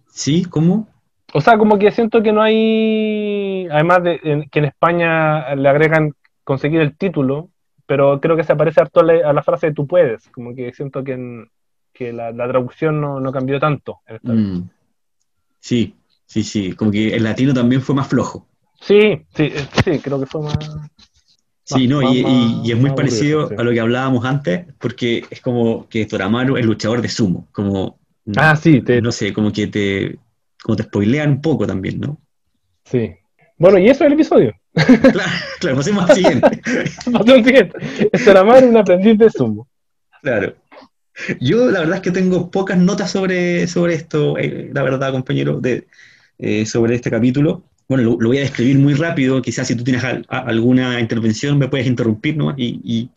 [0.09, 0.45] ¿Sí?
[0.45, 0.89] ¿Cómo?
[1.33, 6.15] O sea, como que siento que no hay, además de que en España le agregan
[6.43, 7.51] conseguir el título,
[7.87, 11.05] pero creo que se parece harto a la frase de tú puedes, como que siento
[11.05, 11.47] que,
[11.93, 14.01] que la, traducción no, cambió tanto.
[14.23, 14.63] Mm.
[15.61, 18.47] Sí, sí, sí, como que el latino también fue más flojo.
[18.81, 20.59] Sí, sí, eh, sí, creo que fue más...
[21.65, 26.07] Sí, no, y, es muy parecido a lo que hablábamos antes, porque es como que
[26.07, 27.99] Toramaru es luchador de sumo, como...
[28.37, 30.19] Ah, sí, no sé, como que te,
[30.63, 32.21] como te spoilean un poco también, ¿no?
[32.85, 33.13] Sí.
[33.57, 34.55] Bueno, y eso es el episodio.
[34.73, 36.63] Claro, claro pasemos al siguiente.
[36.97, 37.79] pasemos al siguiente.
[38.13, 39.69] Estoramar, un aprendiz de sumo.
[40.23, 40.55] Claro.
[41.41, 45.61] Yo la verdad es que tengo pocas notas sobre, sobre esto, eh, la verdad, compañero,
[45.61, 45.89] de,
[46.39, 47.65] eh, sobre este capítulo.
[47.89, 51.87] Bueno, lo, voy a describir muy rápido, quizás si tú tienes alguna intervención me puedes
[51.87, 52.55] interrumpir, ¿no?
[52.57, 53.11] Y, y,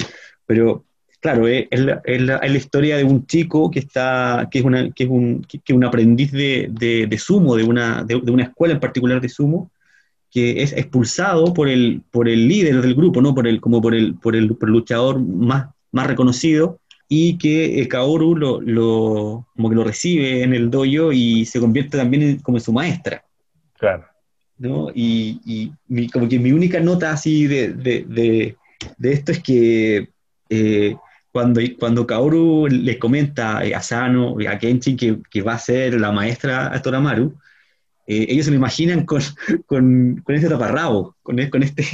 [0.46, 0.86] pero
[1.22, 5.46] Claro, es, la, historia de un chico que está, que es, una, que es, un,
[5.64, 9.70] que, un aprendiz de, de, sumo, de una, de, una escuela en particular de sumo,
[10.32, 13.36] que es expulsado por el, por el líder del grupo, ¿no?
[13.36, 18.36] por el, como por el, por el, luchador más, más reconocido, y que eh, Kaoru
[18.36, 22.64] lo, lo, como que lo recibe en el dojo y se convierte también como en
[22.64, 23.24] su maestra.
[23.78, 24.06] Claro.
[24.58, 24.90] ¿no?
[24.96, 25.40] Y,
[25.88, 28.56] y como que mi única nota así de, de,
[28.98, 30.10] de esto es que
[30.54, 30.96] eh,
[31.32, 36.00] cuando, cuando Kaoru le comenta a Sano y a Kenshin que, que, va a ser
[36.00, 37.38] la maestra a Toramaru,
[38.08, 39.22] eh, ellos se lo imaginan con,
[39.66, 41.84] con, con este taparrabo, con, e, con este...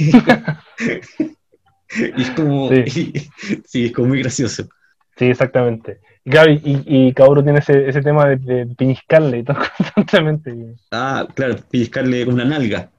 [2.16, 2.70] y es como...
[3.64, 3.84] Sí.
[3.86, 4.68] es como muy gracioso.
[5.16, 6.00] Sí, exactamente.
[6.24, 10.74] Gaby, y, y Kaoru tiene ese, ese tema de, de piñiscarle y todo constantemente.
[10.90, 12.90] Ah, claro, piñiscarle con una nalga.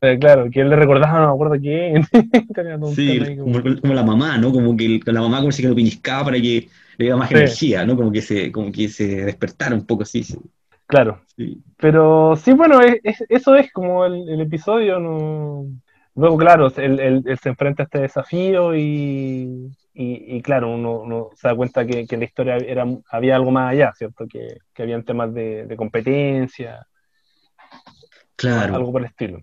[0.00, 2.04] Eh, claro, que él le recordaba, no me acuerdo quién.
[2.94, 4.52] sí, como, la mamá, ¿no?
[4.52, 7.84] Como que la mamá como si que lo piniscaba para que le diera más energía,
[7.84, 7.96] ¿no?
[7.96, 10.24] Como que se, como que se despertara un poco así.
[10.86, 11.20] Claro.
[11.76, 15.66] Pero sí, bueno, eso es como el, episodio, no...
[16.14, 21.86] Luego, claro, él, se enfrenta a este desafío y, y, claro, uno, se da cuenta
[21.86, 24.26] que, que, en la historia era, había algo más allá, ¿cierto?
[24.26, 26.86] Que, que habían temas de, de competencia.
[28.34, 28.76] Claro.
[28.76, 29.42] Algo por el estilo.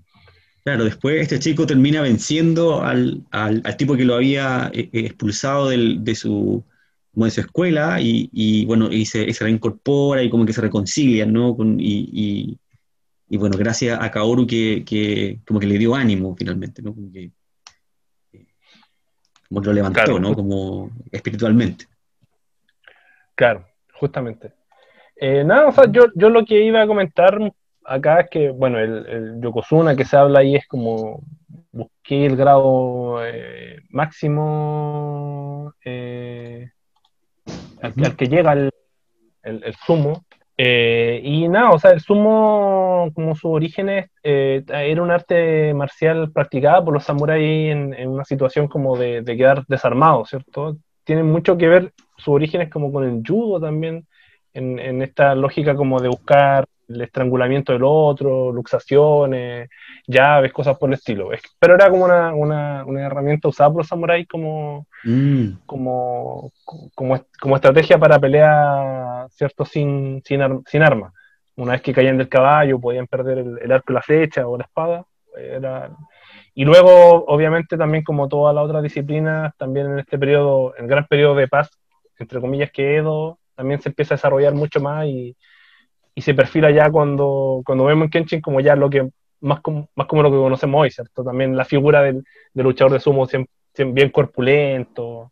[0.65, 5.69] Claro, después este chico termina venciendo al, al, tipo que lo había eh, eh, expulsado
[5.69, 6.63] de, su,
[7.13, 11.31] de su escuela y, y bueno, y se, se, reincorpora y como que se reconcilian,
[11.31, 11.55] ¿no?
[11.77, 12.59] y,
[13.27, 16.93] y bueno, gracias a Kaoru que, como que le dio ánimo finalmente, ¿no?
[16.93, 17.31] Como que,
[19.49, 20.33] como lo levantó, ¿no?
[20.33, 21.85] Como espiritualmente.
[23.33, 24.53] Claro, justamente.
[25.15, 27.39] Eh, nada, o sea, yo, yo lo que iba a comentar
[27.85, 31.21] acá es que, bueno, el, el Yokozuna que se habla ahí es como
[31.71, 36.71] busqué el grado eh, máximo eh,
[37.81, 38.71] al, que llega el,
[39.43, 40.25] el, sumo.
[40.57, 46.83] Eh, y nada, o sea, el sumo, como sus orígenes, era un arte marcial practicada
[46.83, 50.77] por los samuráis en, una situación como de, de quedar desarmados, ¿cierto?
[51.03, 54.07] Tienen mucho que ver sus orígenes como con el judo también,
[54.53, 59.69] en, en esta lógica como de buscar el estrangulamiento del otro, luxaciones,
[60.07, 61.29] llaves, cosas por el estilo.
[61.59, 65.65] Pero era como una, una, una herramienta usada por los samuráis como, mm.
[65.65, 66.51] como,
[66.93, 69.65] como, como, estrategia para pelear, ¿cierto?
[69.65, 71.13] Sin, sin, sin armas.
[71.57, 75.05] Una vez que caían del caballo, podían perder el, arco la flecha o la espada.
[75.37, 75.89] Era...
[76.53, 81.05] Y luego, obviamente, también como todas las otras disciplinas, también en este periodo, el gran
[81.05, 81.69] periodo de paz,
[82.17, 85.35] entre comillas, que Edo, también se empieza a desarrollar mucho más y
[86.15, 89.09] y se perfila ya cuando, cuando vemos en Kenshin como ya lo que
[89.41, 91.23] más como, más como lo que conocemos hoy, ¿cierto?
[91.23, 92.23] También la figura del,
[92.53, 93.51] luchador de sumo siempre,
[93.91, 95.31] bien corpulento,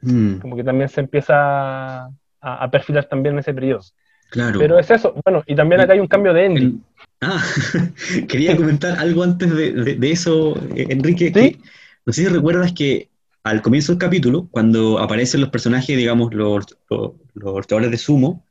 [0.00, 0.36] mm.
[0.36, 2.06] como que también se empieza
[2.40, 3.82] a, perfilar también en ese periodo.
[4.30, 4.58] Claro.
[4.58, 6.84] Pero es eso, bueno, y también acá hay un cambio de ending.
[7.20, 7.42] ah,
[8.28, 11.58] quería comentar algo antes de, eso, Enrique.
[12.06, 13.10] no sé si recuerdas que
[13.44, 18.44] al comienzo del capítulo, cuando aparecen los personajes, digamos, los, los, los de sumo,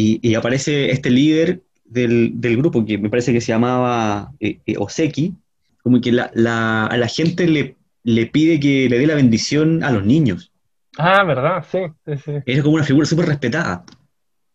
[0.00, 5.34] y, aparece este líder del, grupo, que me parece que se llamaba eh, eh, Oseki,
[5.82, 9.90] como que la, a la gente le, le pide que le dé la bendición a
[9.90, 10.52] los niños.
[10.98, 11.64] Ah, ¿verdad?
[11.70, 11.78] Sí,
[12.16, 13.84] sí, Es como una figura súper respetada,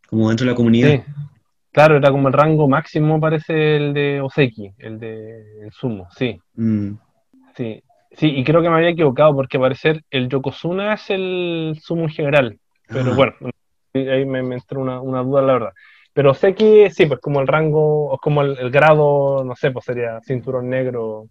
[0.09, 0.89] como dentro de la comunidad.
[0.89, 1.11] Sí.
[1.71, 6.39] Claro, era como el rango máximo, parece el de Oseki, el de el sumo, sí.
[6.55, 6.93] Mm.
[7.55, 12.03] Sí, sí, y creo que me había equivocado porque parecer el Yokozuna es el sumo
[12.03, 12.59] en general.
[12.87, 13.15] Pero ah.
[13.15, 13.33] bueno,
[13.99, 15.73] ahí me, entró una, una, duda, la verdad.
[16.13, 19.85] Pero sé que sí, pues como el rango, o como el, grado, no sé, pues
[19.85, 21.27] sería cinturón negro,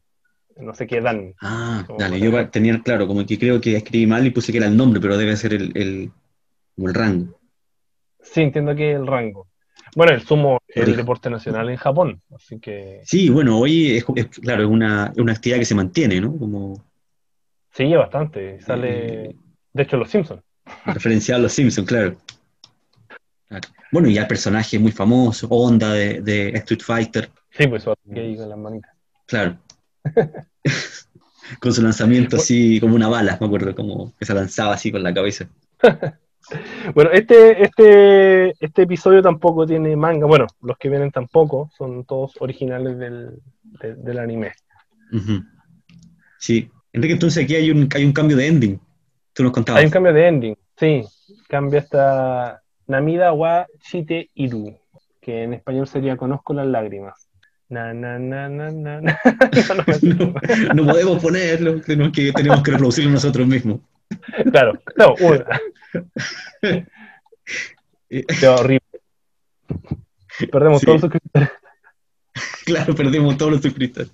[0.57, 1.35] no sé qué dan.
[1.41, 4.67] Ah, dale, yo tenía claro, como que creo que escribí mal y puse que era
[4.67, 6.11] el nombre, pero debe ser el, el,
[6.75, 7.39] como el rango.
[8.21, 9.49] Sí, entiendo que el rango.
[9.97, 13.01] Bueno, el sumo es el deporte nacional en Japón, así que...
[13.05, 14.05] Sí, bueno, hoy es,
[14.41, 16.37] claro, es una, una, actividad que se mantiene, ¿no?
[16.37, 16.85] Como...
[17.71, 19.27] Sí, bastante, sale...
[19.27, 19.37] Eh,
[19.73, 20.43] de hecho, Los Simpsons.
[20.87, 22.17] Referenciado a Los Simpsons, claro.
[23.93, 27.31] Bueno, y el personaje muy famoso, Onda de, Street Fighter.
[27.51, 28.91] Sí, pues ahí con las manitas.
[29.27, 29.59] Claro.
[31.61, 35.03] con su lanzamiento así como una bala, me acuerdo, como que se lanzaba así con
[35.03, 35.49] la cabeza.
[36.95, 40.27] bueno, este, este, este episodio tampoco tiene manga.
[40.27, 44.53] Bueno, los que vienen tampoco, son todos originales del, anime.
[46.39, 46.71] Sí.
[46.93, 48.81] Enrique, entonces aquí hay un, hay un cambio de ending.
[49.33, 49.81] Tú nos contabas.
[49.81, 51.05] Hay un cambio de ending, sí.
[51.49, 54.79] Cambia esta, Namida wa Shite Iru,
[55.21, 57.29] que en español sería Conozco las lágrimas.
[57.69, 59.01] Na, na, na, na, na.
[60.75, 63.81] no, podemos ponerlo, tenemos que, tenemos que reproducirlo nosotros mismos.
[64.53, 65.61] Claro, no, una.
[68.09, 69.01] Qué horrible.
[70.53, 71.51] Perdemos todos los suscriptores.
[72.65, 74.11] Claro, perdemos todos los suscriptores.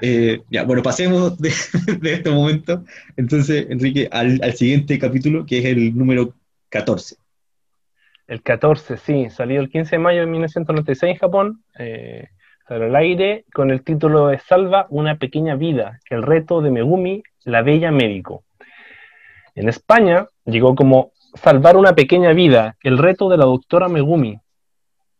[0.00, 1.52] Eh, ya, bueno, pasemos de,
[2.02, 2.84] este momento,
[3.16, 6.34] entonces, Enrique, al, al, siguiente capítulo, que es el número
[6.78, 7.16] 14.
[8.26, 12.28] El 14, sí, salió el 15 de mayo de 1996 en Japón, eh,
[12.66, 17.22] salió al aire con el título de Salva una pequeña vida, el reto de Megumi,
[17.44, 18.44] la bella médico.
[19.54, 24.40] En España llegó como Salvar una pequeña vida, el reto de la doctora Megumi.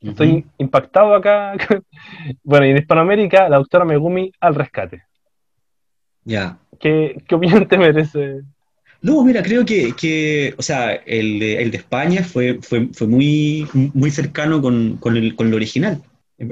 [0.00, 1.54] Estoy impactado acá.
[2.42, 5.02] bueno, y en Hispanoamérica, la doctora Megumi al rescate.
[6.24, 6.58] Ya.
[6.80, 8.42] ¿Qué, ¿Qué opinión te merece
[9.02, 13.66] no, mira, creo que, o sea, el de, el de España fue, fue, fue, muy,
[13.72, 16.02] muy cercano con, con, el, con original.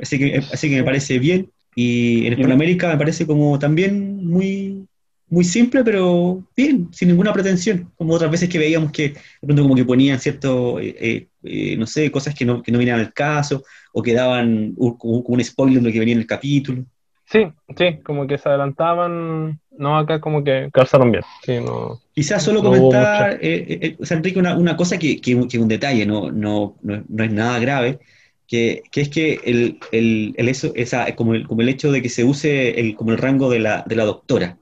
[0.02, 1.50] Así que, así que me parece bien.
[1.74, 4.86] Y en Hispanoamérica me parece como también muy,
[5.28, 7.90] muy simple, pero bien, sin ninguna pretensión.
[7.96, 11.76] Como otras veces que veíamos que de pronto como que ponían cierto, eh, eh, eh,
[11.76, 15.18] no sé, cosas que no, que no venían al caso, o que daban un, como
[15.18, 16.84] un spoiler de lo que venía en el capítulo.
[17.26, 21.24] Sí, sí, como que se adelantaban, no acá como que calzaron bien.
[22.14, 25.68] Quizás solo comentar, eh, eh, eh, o sea, Enrique, una, una cosa que, que, un
[25.68, 27.98] detalle, no, no, no, es nada grave,
[28.46, 32.02] que, que es que el, el, el eso, esa, como, el, como el hecho de
[32.02, 34.58] que se use el, como el rango de la, de la doctora,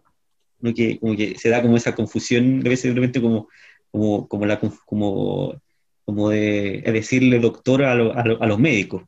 [0.60, 0.72] ¿no?
[0.74, 3.48] que, como que se da como esa confusión, debe ser simplemente como,
[3.90, 5.54] como, como, la, como,
[6.04, 9.02] como de decirle doctora a, a, a los médicos.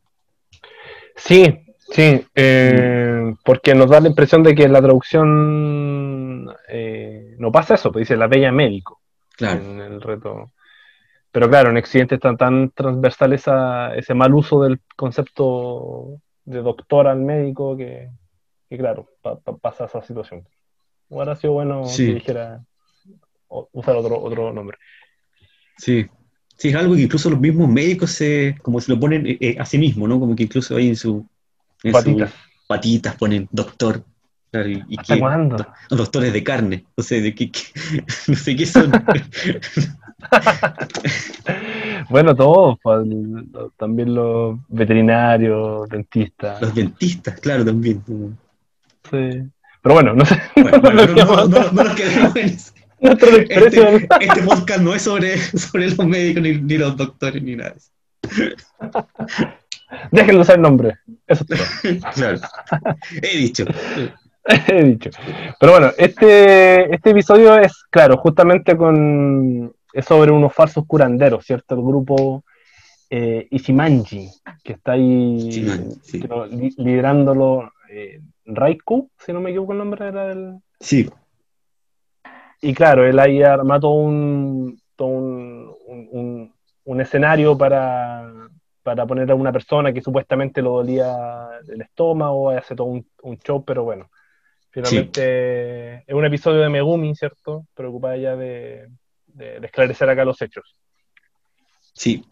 [1.15, 7.51] Sí, sí, eh, porque nos da la impresión de que en la traducción eh, no
[7.51, 9.01] pasa eso, pues dice la bella médico.
[9.35, 9.61] Claro.
[9.61, 10.51] En el reto.
[11.31, 17.07] Pero claro, en Occidente está tan transversal esa, ese mal uso del concepto de doctor
[17.07, 18.09] al médico que,
[18.69, 19.09] claro,
[19.61, 20.47] pasa esa situación.
[21.09, 22.63] Hubiera sido bueno si dijera
[23.49, 24.77] usar otro, otro nombre.
[25.77, 26.05] Sí,
[26.55, 29.55] sí, es algo que incluso los mismos médicos se, como se lo ponen eh, eh,
[29.59, 30.19] a sí mismos, ¿no?
[30.19, 31.27] Como que incluso ahí en su...
[31.91, 32.33] patitas.
[32.67, 34.03] patitas ponen doctor.
[34.53, 35.67] y, ¿Hasta cuándo?
[35.89, 36.85] doctores de carne.
[36.95, 37.51] O sea, de qué,
[38.27, 38.91] no sé qué son.
[42.09, 43.07] bueno, todos, pues,
[43.77, 46.61] también los veterinarios, dentistas.
[46.61, 48.03] Los dentistas, claro, también.
[49.09, 49.43] Sí.
[49.81, 50.41] Pero bueno, no sé.
[50.55, 52.73] no, no, nos quedemos en eso.
[52.99, 57.75] Este, este, podcast no es sobre, sobre los médicos ni, los doctores ni nada.
[60.11, 60.97] Déjenlo usar el nombre.
[61.27, 62.11] Eso es todo.
[62.13, 62.39] claro.
[63.21, 63.65] He dicho.
[64.67, 65.09] He dicho.
[65.59, 69.73] Pero bueno, este, este episodio es, claro, justamente con.
[69.93, 71.75] Es sobre unos falsos curanderos, ¿cierto?
[71.75, 72.43] El grupo
[73.09, 74.29] eh, Ishimanji,
[74.63, 75.49] que está ahí
[76.77, 77.71] liderándolo.
[77.89, 80.57] Eh, Raikou, si no me equivoco el nombre era del.
[80.79, 81.09] Sí,
[82.61, 86.51] y claro, él ahí arma todo un, un,
[86.83, 88.27] un, escenario para,
[89.07, 91.15] poner a una persona que supuestamente lo dolía
[91.67, 94.11] el estómago, hace todo un, show, pero bueno,
[94.69, 97.65] finalmente es un episodio de Megumi, ¿cierto?
[97.73, 98.87] Preocupada ya de,
[99.63, 100.75] esclarecer acá los hechos.
[101.93, 102.23] Sí.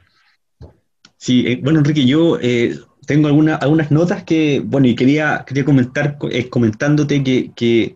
[1.18, 2.76] Sí, eh, bueno, Enrique, yo eh,
[3.08, 7.96] tengo alguna, algunas notas que, bueno, y quería, quería comentar, eh, comentándote que, que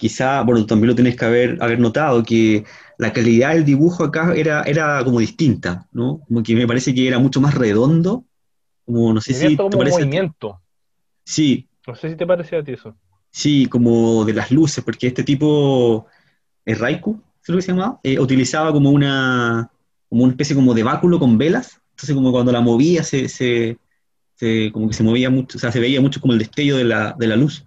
[0.00, 2.64] quizá, bueno, también lo tienes que haber, haber notado, que
[2.96, 6.22] la calidad del dibujo acá era, era como distinta, ¿no?
[6.26, 8.24] Como que me parece que era mucho más redondo,
[8.86, 10.58] como no sé si te parece movimiento.
[11.22, 11.68] Sí.
[11.86, 12.96] No sé si te parece a ti eso.
[13.30, 16.06] Sí, como de las luces, porque este tipo,
[16.64, 18.00] es Raiku, ¿es lo que se llamaba?
[18.02, 19.70] Eh, utilizaba como una,
[20.08, 23.76] como una especie como de báculo con velas, entonces como cuando la movía se, se,
[24.34, 26.84] se, como que se movía mucho, o sea, se veía mucho como el destello de
[26.84, 27.66] la, de la luz.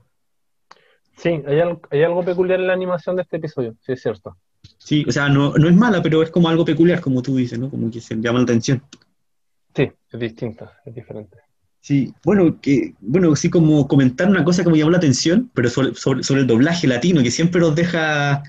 [1.18, 4.36] Sí, hay algo, peculiar en la animación de este episodio, sí es cierto.
[4.78, 7.70] Sí, o sea, no, es mala, pero es como algo peculiar, como tú dices, ¿no?
[7.70, 8.82] Como que se llama la atención.
[9.76, 11.38] Sí, es distinta, es diferente.
[11.80, 15.70] Sí, bueno, que, bueno, sí como comentar una cosa que me llamó la atención, pero
[15.70, 18.42] sobre, sobre, el doblaje latino, que siempre nos deja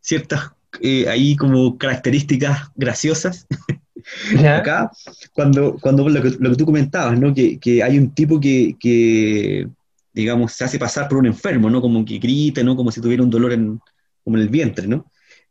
[0.00, 3.46] ciertas eh, ahí como características graciosas.
[4.46, 4.90] Acá,
[5.32, 7.32] cuando, cuando lo que, lo, que, tú comentabas, ¿no?
[7.32, 9.68] Que, que hay un tipo que, que
[10.12, 11.80] digamos, se hace pasar por un enfermo, ¿no?
[11.80, 12.76] Como que grita, ¿no?
[12.76, 13.80] Como si tuviera un dolor en,
[14.24, 15.10] como en el vientre, ¿no?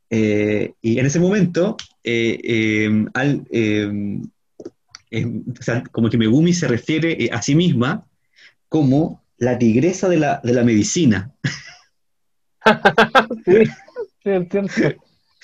[0.09, 4.22] Eh, y en ese momento, eh, em, al, em,
[5.09, 8.05] em, o sea, como que Megumi se refiere eh, a sí misma
[8.68, 11.32] como la tigresa de la, de la medicina.
[13.45, 13.64] sí,
[14.24, 14.72] sí, entiendo.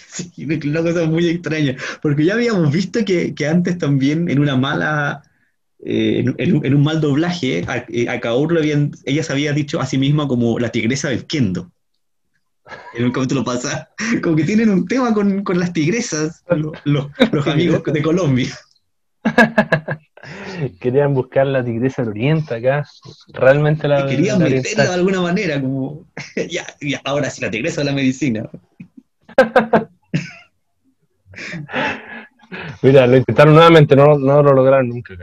[0.10, 4.56] Sí, una cosa muy extraña, porque ya habíamos visto que, que antes también en una
[4.56, 5.22] mala
[5.90, 9.86] eh, en, un mal doblaje, a, eh, a Kaoru habían, ella se había dicho a
[9.86, 11.72] sí misma como la tigresa del kendo.
[12.94, 13.90] En un capítulo pasa,
[14.22, 16.44] como que tienen un tema con, con las tigresas,
[16.84, 17.08] los
[17.48, 18.50] amigos de Colombia.
[20.82, 22.86] Querían buscar la tigresa del oriente acá.
[23.30, 24.06] Realmente la.
[24.08, 26.06] Querían meterla de alguna manera, como.
[26.50, 28.50] ya, ya, ahora sí, la tigresa de la medicina.
[32.82, 35.14] Mira, lo intentaron nuevamente, no, no lo lograron nunca.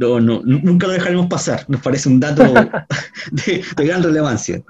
[0.00, 1.66] No, no, nunca lo dejaremos pasar.
[1.68, 2.42] Nos parece un dato
[3.32, 4.62] de, gran relevancia.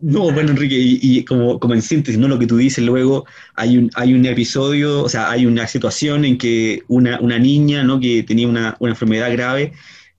[0.00, 2.26] No, bueno, Enrique, y, como, como, en síntesis, ¿no?
[2.26, 6.24] Lo que tú dices luego, hay un, hay un episodio, o sea, hay una situación
[6.24, 8.00] en que una, niña, ¿no?
[8.00, 9.72] Que tenía una, enfermedad grave,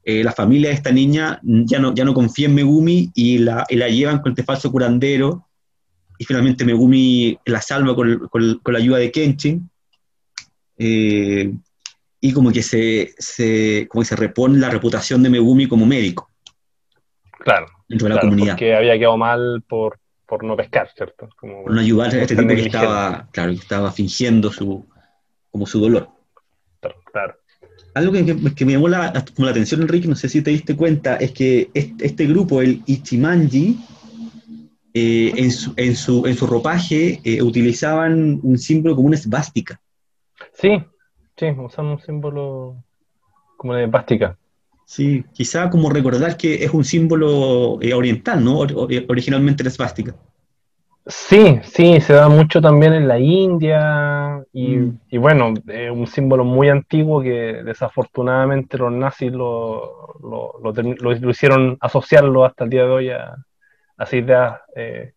[0.06, 3.66] eh, la familia de esta niña ya no, ya no confía en Megumi y la,
[3.70, 5.46] la llevan con este falso curandero,
[6.18, 9.70] y finalmente Megumi la salva con, con, con la ayuda de Kenshin.
[10.78, 11.54] Eh,
[12.26, 16.32] y como que se, se, como se repone la reputación de Megumi como médico.
[17.40, 17.66] Claro.
[17.86, 18.54] Dentro de la comunidad.
[18.54, 21.28] Porque había quedado mal por, por no pescar, ¿cierto?
[21.36, 24.88] Como, por no ayudar a este tipo que estaba, claro, que estaba fingiendo su,
[25.52, 26.08] como su dolor.
[27.12, 27.36] Claro.
[27.94, 31.18] Algo que, que, me llamó la, la, atención, Enrique, no sé si te diste cuenta,
[31.18, 33.80] es que este, grupo, el Ichimanji,
[34.94, 39.82] eh, en, su, en, su, en, su, ropaje eh, utilizaban un símbolo como una esvástica.
[40.54, 40.82] Sí,
[41.38, 42.76] Sí, usamos un símbolo
[43.58, 44.38] como de plástica.
[44.86, 48.66] Sí, quizá como recordar que es un símbolo eh, oriental, ¿no?
[48.90, 50.16] Eh, originalmente la esvástica.
[51.06, 55.00] Sí, sí, se da mucho también en la India y, mm.
[55.20, 62.64] bueno, es un símbolo muy antiguo que desafortunadamente los nazis lo, lo, hicieron asociarlo hasta
[62.64, 63.36] el día de hoy a,
[63.98, 65.14] a ideas eh,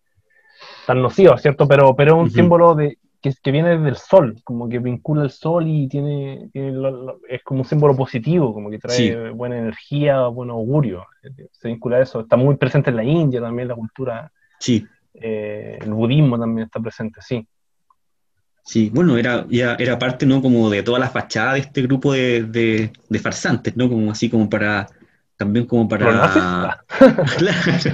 [0.87, 1.69] tan nocivas, ¿cierto?
[1.69, 5.31] Pero, pero es un símbolo de, que, que, viene del sol, como que vincula el
[5.31, 11.07] sol y tiene, es como un símbolo positivo, como que trae buena energía, buen augurio.
[11.53, 12.21] Se vincula a eso.
[12.21, 14.31] Está muy presente en la India también, la cultura.
[14.59, 14.87] Sí
[15.21, 17.47] eh, el budismo también está presente, sí.
[18.65, 20.43] Sí, bueno, era, ya, era parte, ¿no?
[20.43, 22.43] Como de toda la fachada de este grupo de,
[23.09, 23.89] de, farsantes, ¿no?
[23.89, 24.89] Como así como para,
[25.37, 26.85] también como para...
[27.39, 27.91] claro, sí.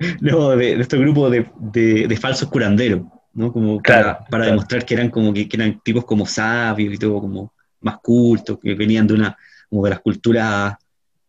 [0.20, 3.02] No, de, este grupo de, de, falsos curanderos,
[3.36, 3.52] ¿no?
[3.52, 7.52] Como para, para demostrar que eran como que, eran tipos como sabios y todo como
[7.80, 9.36] más cultos, que venían de una,
[9.68, 10.74] como de las culturas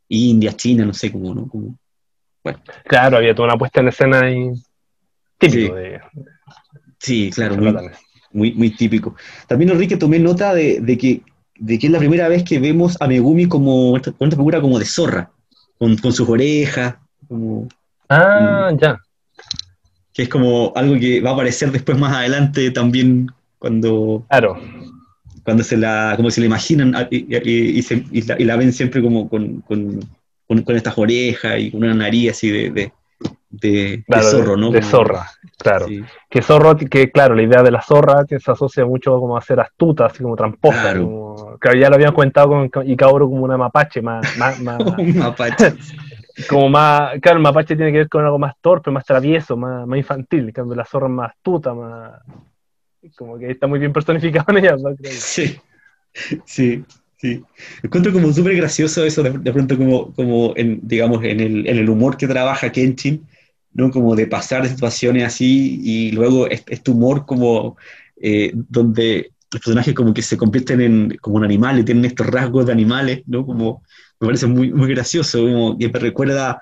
[0.07, 1.47] indias, chinas, no sé, como, ¿no?
[1.47, 1.77] Como,
[2.85, 4.53] Claro, había toda una puesta en escena ahí
[5.37, 5.81] típico sí.
[5.81, 6.01] de.
[6.99, 7.57] Sí, claro,
[8.31, 9.15] muy, muy, típico.
[9.47, 11.21] También, Enrique, tomé nota de, que,
[11.57, 14.85] de que es la primera vez que vemos a Megumi como esta, figura como de
[14.85, 15.29] zorra,
[15.77, 16.95] con, sus orejas.
[17.27, 17.67] Como,
[18.09, 18.97] ah, ya.
[20.17, 24.25] Que es como algo que va a aparecer después más adelante también cuando.
[24.29, 24.59] Claro.
[25.43, 29.63] Cuando se la, como se la imaginan y, la, ven siempre como con
[30.47, 32.91] con, estas orejas y con una nariz así de,
[33.49, 34.71] de, zorro, ¿no?
[34.71, 35.87] De zorra, claro.
[36.29, 39.41] Que zorro, que claro, la idea de la zorra que se asocia mucho como a
[39.41, 40.81] ser astuta, así como tramposa.
[40.81, 41.03] Claro.
[41.03, 44.37] Como, que ya lo habían contado con Ikaoro como una mapache, más...
[44.37, 44.59] más,
[44.97, 45.73] Un mapache.
[46.49, 49.87] Como más, claro, el mapache tiene que ver con algo más torpe, más travieso, más,
[49.87, 52.21] más infantil, en cambio la zorra más astuta, más...
[53.15, 54.75] Como que está muy bien personificado en ella.
[55.09, 55.57] Sí,
[56.45, 56.83] sí.
[57.19, 57.43] Sí,
[57.81, 61.89] encuentro como súper gracioso eso de, pronto como, como en, digamos, en el, en el,
[61.89, 63.25] humor que trabaja Kenshin,
[63.73, 63.89] ¿no?
[63.89, 67.75] Como de pasar de situaciones así y luego este, humor como
[68.21, 72.27] eh, donde los personajes como que se convierten en como un animal y tienen estos
[72.27, 73.43] rasgos de animales, ¿no?
[73.47, 73.81] Como
[74.19, 76.61] me parece muy, muy gracioso, como que me recuerda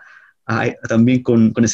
[0.88, 1.66] también con, con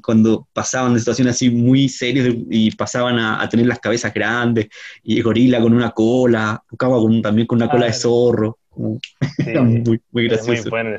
[0.00, 4.68] cuando pasaban de situaciones así muy serias y pasaban a, tener las cabezas grandes,
[5.02, 8.58] y gorila con una cola, Ukama con, también con una cola de zorro.
[8.76, 10.62] muy, muy gracioso.
[10.62, 10.96] Muy bueno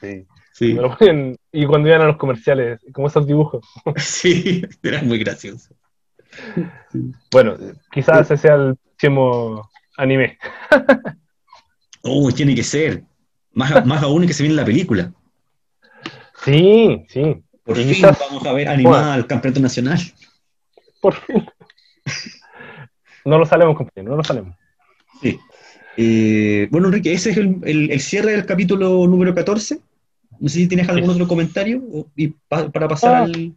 [0.00, 0.26] sí.
[0.52, 0.76] sí.
[1.52, 3.64] y cuando iban a los comerciales, como esos dibujos.
[3.96, 5.74] sí, era muy gracioso.
[7.30, 7.56] Bueno,
[7.92, 9.68] quizás ese sea el próximo
[9.98, 10.38] anime.
[12.02, 13.02] oh, tiene que ser.
[13.54, 15.12] Más, más aún que se viene en la película.
[16.44, 17.42] Sí, sí.
[17.64, 20.00] Por fin vamos a ver animada al campeonato nacional.
[21.00, 21.46] Por fin.
[23.24, 24.56] No lo sabemos, compañero, no lo sabemos.
[25.20, 25.38] Sí.
[25.96, 29.78] Eh, bueno, Enrique, ese es el, cierre del capítulo número 14.
[30.40, 31.80] No sé si tienes algún otro comentario
[32.16, 33.22] y para pasar ah.
[33.22, 33.54] al...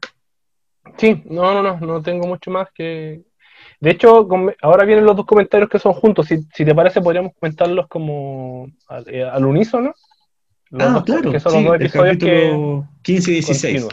[0.98, 3.24] Sí, no, no, no, no tengo mucho más que...
[3.80, 4.28] De hecho,
[4.62, 6.28] ahora vienen los dos comentarios que son juntos.
[6.28, 9.94] Si, te parece, podríamos comentarlos como al, eh, al unísono
[10.80, 11.32] ah, claro.
[11.32, 13.88] Que son los dos episodios que 15 y 16.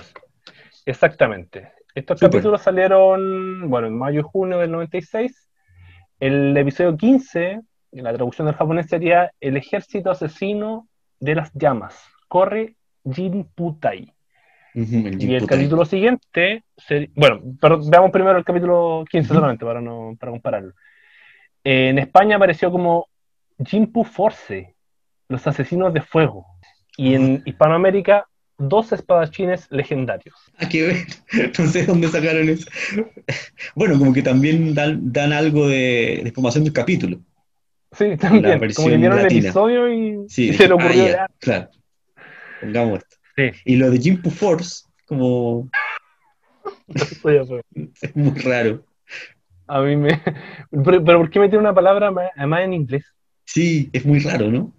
[0.87, 1.73] Exactamente.
[1.95, 5.51] Estos capítulos salieron, bueno, en mayo y junio del 96.
[6.21, 7.61] El episodio 15,
[7.93, 10.89] en la traducción del japonés sería El ejército asesino
[11.21, 12.03] de las llamas.
[12.29, 12.77] Corre
[13.11, 14.13] Jinputai.
[14.75, 16.65] Y el capítulo siguiente,
[17.15, 20.73] bueno, pero veamos primero el capítulo 15 solamente para, no, para compararlo.
[21.65, 23.09] en España apareció como
[23.65, 24.75] Jinpu Force,
[25.29, 26.47] los asesinos de fuego.
[26.97, 28.27] Y en Hispanoamérica,
[28.59, 30.35] dos espadachines legendarios.
[30.57, 30.97] Hay que ver,
[31.59, 32.69] no sé dónde sacaron eso.
[33.75, 37.21] Bueno, como que también dan, dan algo de, de, información del capítulo.
[37.93, 38.59] Sí, también.
[38.75, 41.07] Como que vieron el episodio y, se lo ocurrió.
[41.19, 41.71] Ah, claro.
[42.61, 43.01] Pongamos.
[43.37, 43.51] Sí.
[43.65, 45.71] Y lo de Jimpu Force, como.
[46.95, 48.85] es muy raro.
[49.67, 50.21] A mí me.
[50.71, 53.05] Pero, ¿por qué meter una palabra más en inglés?
[53.45, 54.73] Sí, es muy raro, ¿no?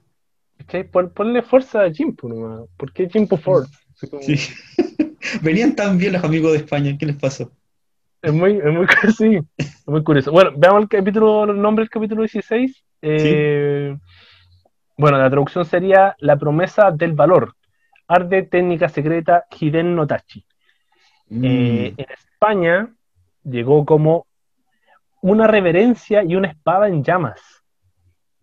[1.13, 2.69] ponle fuerza a Jimpo nomás.
[2.77, 3.71] ¿Por qué Jimpo Force?
[4.21, 4.35] Sí.
[5.41, 7.51] Venían tan bien los amigos de España, ¿qué les pasó?
[8.21, 8.87] Es muy, es muy,
[9.17, 10.31] sí, es muy curioso.
[10.31, 12.83] Bueno, veamos el capítulo, el nombre del capítulo 16.
[13.01, 13.97] Eh,
[14.97, 17.55] bueno, la traducción sería La promesa del valor.
[18.07, 20.45] Arde técnica secreta Hiden Notachi.
[21.29, 21.45] Mm.
[21.45, 22.93] Eh, en España
[23.43, 24.27] llegó como
[25.21, 27.41] una reverencia y una espada en llamas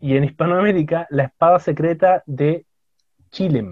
[0.01, 2.65] y en Hispanoamérica la espada secreta de
[3.31, 3.71] Chilem.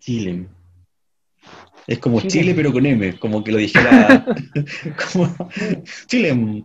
[0.00, 0.48] Chilem.
[1.86, 4.24] Es como Chile, pero con M, como que lo dijera.
[5.12, 5.36] como
[6.06, 6.64] Chilem.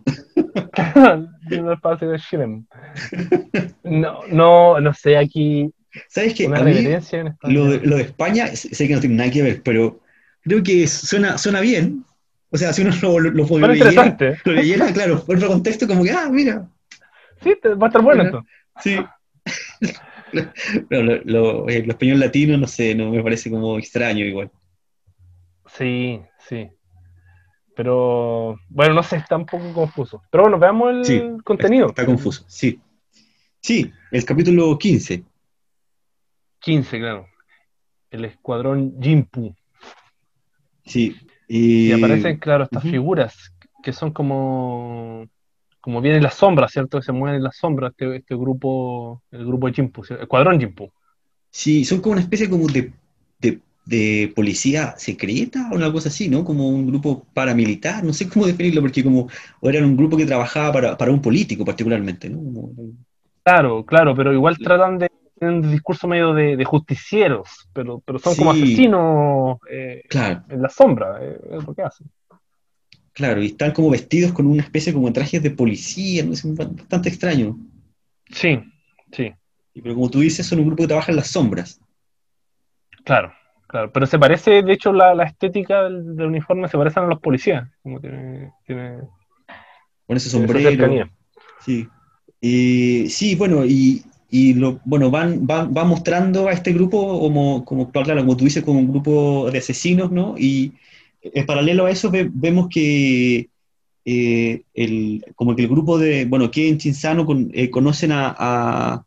[3.84, 5.70] No, no, no sé, aquí.
[6.08, 6.46] ¿Sabes qué?
[6.46, 10.00] Una lo, de, lo de España, sé que no tiene nada que ver, pero
[10.42, 12.04] creo que suena, suena bien,
[12.50, 16.04] O sea, si uno lo, lo, lo, leyera, lo leyera, claro, por otro contexto, como
[16.04, 16.68] que, ah, mira.
[17.42, 18.44] Sí, va a estar bueno esto.
[18.82, 18.98] Sí.
[20.88, 24.50] Pero lo, el español latino, no sé, no me parece como extraño igual.
[25.66, 26.68] Sí, sí.
[27.74, 30.22] Pero bueno, no sé, está un poco confuso.
[30.30, 31.88] Pero bueno, veamos el contenido.
[31.88, 32.80] Está, confuso, sí.
[33.60, 35.24] Sí, el capítulo 15.
[36.60, 37.26] 15, claro.
[38.10, 39.54] El escuadrón Jimpu.
[40.84, 41.16] Sí.
[41.48, 43.52] Y, aparecen, claro, estas figuras
[43.82, 45.26] que son como
[45.80, 46.98] como vienen las sombras, ¿cierto?
[46.98, 50.92] Que se mueven en las sombras, este, este grupo, el grupo Jimpu, el escuadrón Jimpu.
[51.50, 52.92] Sí, son como una especie como de
[53.90, 56.44] de policía secreta o una cosa así, ¿no?
[56.44, 59.28] Como un grupo paramilitar, no sé cómo definirlo, porque como
[59.60, 62.70] o eran un grupo que trabajaba para, un político particularmente, ¿no?
[63.42, 65.10] Claro, claro, pero igual tratan de
[65.40, 70.02] tener un discurso medio de, justicieros, pero, pero son como asesinos eh,
[70.48, 72.06] en la sombra, eh, es lo que hacen.
[73.12, 76.32] Claro, y están como vestidos con una especie como de trajes de policía, ¿no?
[76.32, 77.58] es bastante extraño.
[78.30, 78.62] Sí,
[79.12, 79.32] sí.
[79.74, 81.80] Pero como tú dices, son un grupo que trabaja en las sombras.
[83.04, 83.32] Claro.
[83.66, 87.68] Claro, pero se parece, de hecho, la, estética del, uniforme se parecen a los policías.
[87.84, 91.08] Como tiene, Con ese sombrero.
[91.60, 91.88] Sí.
[92.40, 97.90] Y, sí, bueno, y, y lo, bueno, van, van, mostrando a este grupo como, como,
[97.90, 100.36] claro, como tú dices, como un grupo de asesinos, ¿no?
[100.38, 100.72] Y
[101.20, 103.48] en paralelo a eso vemos que
[104.04, 109.04] eh, el, como que el grupo de, bueno, que en Chinsano eh, conocen a, a,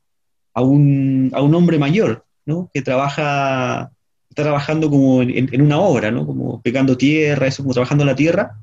[0.53, 2.69] a, un, a un hombre mayor, ¿no?
[2.74, 3.91] Que trabaja
[4.30, 6.26] está trabajando como en, una obra, ¿no?
[6.26, 8.57] Como pegando tierra, eso, como trabajando la tierra.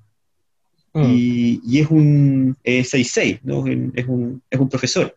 [0.93, 1.05] Mm.
[1.07, 3.65] Y, es un 6-6, ¿no?
[3.95, 5.17] Es un, es un profesor.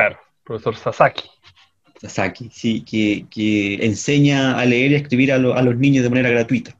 [0.00, 1.28] Claro, profesor Sasaki.
[2.00, 6.08] Sasaki, sí, que, que enseña a leer y a escribir a, a, los niños de
[6.08, 6.74] manera gratuita.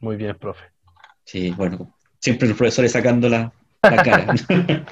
[0.00, 0.64] Muy bien, profe.
[1.24, 4.34] Sí, bueno, siempre los profesores sacando la, la cara.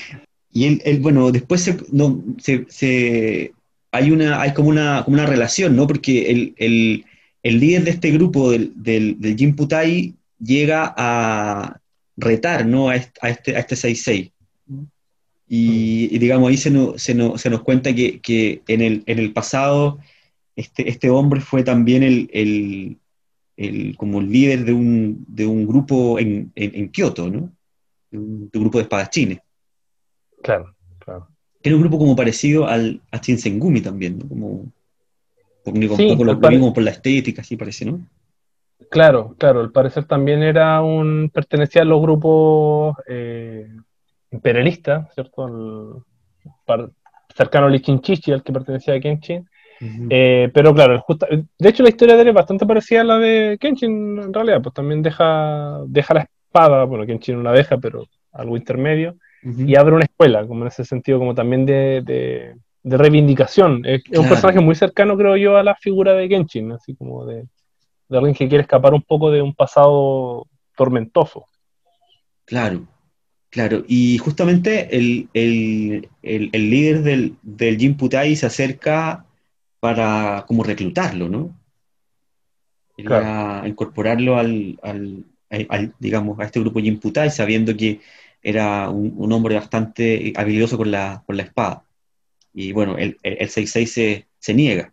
[0.50, 3.52] y él, bueno, después se, no, se, se,
[3.92, 5.86] hay, una, hay como, una, como una relación, ¿no?
[5.86, 7.04] Porque el, el,
[7.42, 11.80] el líder de este grupo, del, del, del Jim Putai, llega a
[12.16, 12.88] retar, ¿no?
[12.88, 13.76] A este, a este, a este
[15.50, 16.08] 6-6.
[16.10, 19.18] Y, digamos, ahí se nos, se nos, se nos cuenta que, que, en, el, en
[19.18, 19.98] el pasado
[20.56, 22.98] este, este hombre fue también el, el,
[23.56, 27.50] el como el líder de un, de un grupo en, en, en Kioto, ¿no?
[28.10, 29.40] De un, de un, grupo de espadachines.
[30.42, 31.28] Claro, claro.
[31.62, 34.28] Era un grupo como parecido al, a Shinsengumi también, ¿no?
[34.28, 34.72] Como,
[35.64, 38.00] un poco lo, mismo por la estética, así parece, ¿no?
[38.90, 43.68] Claro, claro, al parecer también era un, pertenecía a los grupos eh,
[44.30, 46.04] imperialistas, ¿cierto?
[47.34, 49.48] cercano al Ichinchichi, al que pertenecía a Kenshin.
[50.10, 51.02] Eh, pero claro,
[51.58, 54.60] de hecho la historia de él es bastante parecida a la de Kenshin en realidad,
[54.60, 59.74] pues también deja, deja la espada, bueno, Kenshin no la deja, pero algo intermedio, y
[59.76, 62.54] abre una escuela, como en ese sentido, como también de,
[62.84, 63.82] reivindicación.
[63.86, 67.46] Es, un personaje muy cercano, creo yo, a la figura de Genshin, así como de,
[68.10, 71.46] alguien que quiere escapar un poco de un pasado tormentoso.
[72.44, 72.86] Claro,
[73.50, 73.84] claro.
[73.86, 75.28] Y justamente el,
[76.22, 79.26] líder del, del Jin Putai se acerca
[79.80, 81.56] para como reclutarlo, ¿no?
[83.04, 85.24] Para incorporarlo al,
[85.98, 88.00] digamos, a este grupo Jin Putai, sabiendo que
[88.42, 91.84] era un, hombre bastante habilidoso con la, con la espada.
[92.52, 94.92] Y bueno, el, el, 6-6 se, se, niega.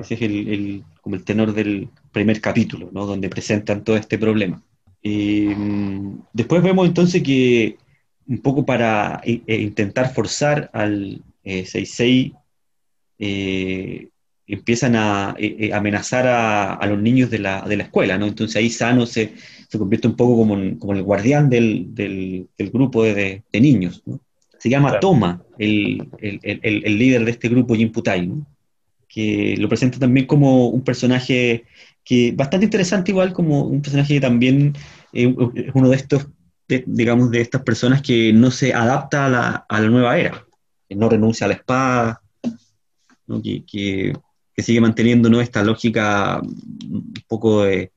[0.00, 3.06] Ese es el, como el tenor del primer capítulo, ¿no?
[3.06, 4.62] donde presentan todo este problema.
[5.08, 7.76] Mm, después vemos entonces que
[8.26, 12.32] un poco para e, e intentar forzar al 6-6 eh,
[13.18, 14.08] eh,
[14.46, 18.26] empiezan a eh, amenazar a, a, los niños de la, de la escuela, ¿no?
[18.26, 19.34] Entonces ahí Sano se,
[19.68, 24.02] se convierte un poco como, como el guardián del, del, grupo de, de, niños.
[24.06, 24.20] ¿no?
[24.58, 28.46] Se llama Toma, el, el, el, líder de este grupo Jimputai, ¿no?
[29.06, 31.64] que lo presenta también como un personaje
[32.04, 34.74] que bastante interesante igual, como un personaje que también
[35.12, 36.28] es uno de estos,
[36.68, 40.44] digamos, de estas personas que no se adapta a la, a la nueva era,
[40.88, 42.20] que no renuncia a la espada,
[43.26, 43.42] ¿no?
[43.42, 44.12] que, que,
[44.54, 45.40] que, sigue manteniendo ¿no?
[45.40, 47.92] esta lógica un poco de,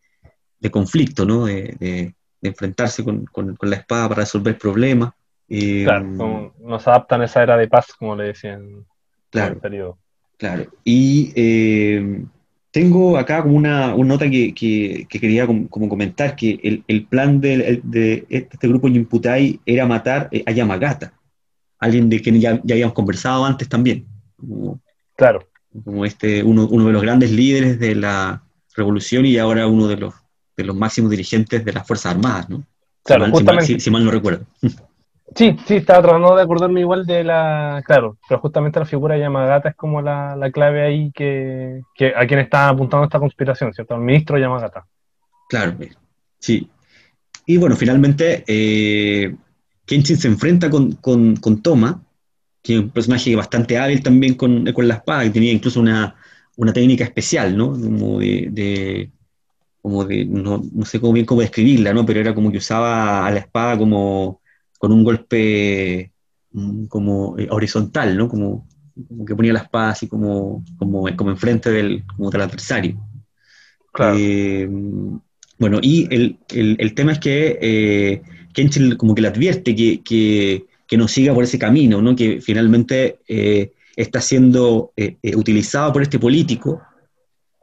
[0.59, 1.45] de conflicto, ¿no?
[1.45, 5.13] De, de, enfrentarse con, con, la espada para resolver problemas.
[5.47, 8.83] Eh, claro, no se adaptan a esa era de paz, como le decían
[9.29, 9.99] claro, en el periodo.
[10.37, 12.25] Claro, y eh,
[12.71, 17.41] tengo acá como una, una nota que, que, quería como, comentar, que el, el plan
[17.41, 21.13] de, de, este grupo Yimputai era matar eh, a Yamagata,
[21.79, 24.05] alguien de quien ya, ya habíamos conversado antes también.
[25.15, 25.47] claro.
[25.85, 28.43] Como este, uno, uno de los grandes líderes de la
[28.75, 30.13] revolución y ahora uno de los
[30.63, 32.63] los máximos dirigentes de las Fuerzas Armadas, ¿no?
[33.03, 33.25] Claro,
[33.61, 34.45] si, mal no recuerdo.
[35.33, 37.81] Sí, sí, estaba tratando de acordarme igual de la.
[37.85, 42.13] Claro, pero justamente la figura de Yamagata es como la, la clave ahí que, que,
[42.15, 43.95] a quien está apuntando esta conspiración, ¿cierto?
[43.95, 44.85] Al ministro Yamagata.
[45.47, 45.75] Claro,
[46.39, 46.69] sí.
[47.45, 49.33] Y bueno, finalmente eh,
[49.85, 52.03] Kenshin se enfrenta con, con, con, Toma,
[52.61, 56.15] que es un personaje bastante hábil también con, con la espada, que tenía incluso una,
[56.57, 57.71] una técnica especial, ¿no?
[57.71, 59.11] Como de, de
[59.81, 62.05] como de, no, no, sé cómo bien cómo describirla, ¿no?
[62.05, 64.40] Pero era como que usaba a la espada como
[64.81, 66.11] con un golpe
[66.53, 68.27] mm, como eh, horizontal, ¿no?
[68.27, 68.67] Como,
[69.27, 72.99] que ponía la espada así como, como, como enfrente del, como del adversario.
[73.93, 74.17] Claro.
[74.19, 74.67] Eh,
[75.59, 78.21] bueno, y el, el, el, tema es que eh,
[78.53, 82.15] Kenshin como que le advierte que, que, que, no siga por ese camino, ¿no?
[82.15, 86.81] que finalmente eh, está siendo eh, utilizado por este político,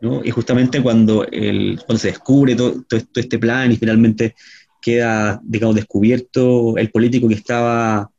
[0.00, 0.24] ¿no?
[0.24, 4.36] y justamente cuando, el, cuando se descubre todo, todo, este plan y finalmente
[4.80, 8.10] queda, digamos, descubierto el político que estaba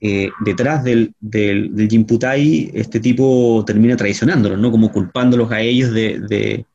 [0.00, 4.70] eh, detrás del, del, del Jinputai, este tipo termina traicionándolos, ¿no?
[4.70, 6.66] Como culpándolos a ellos de, de,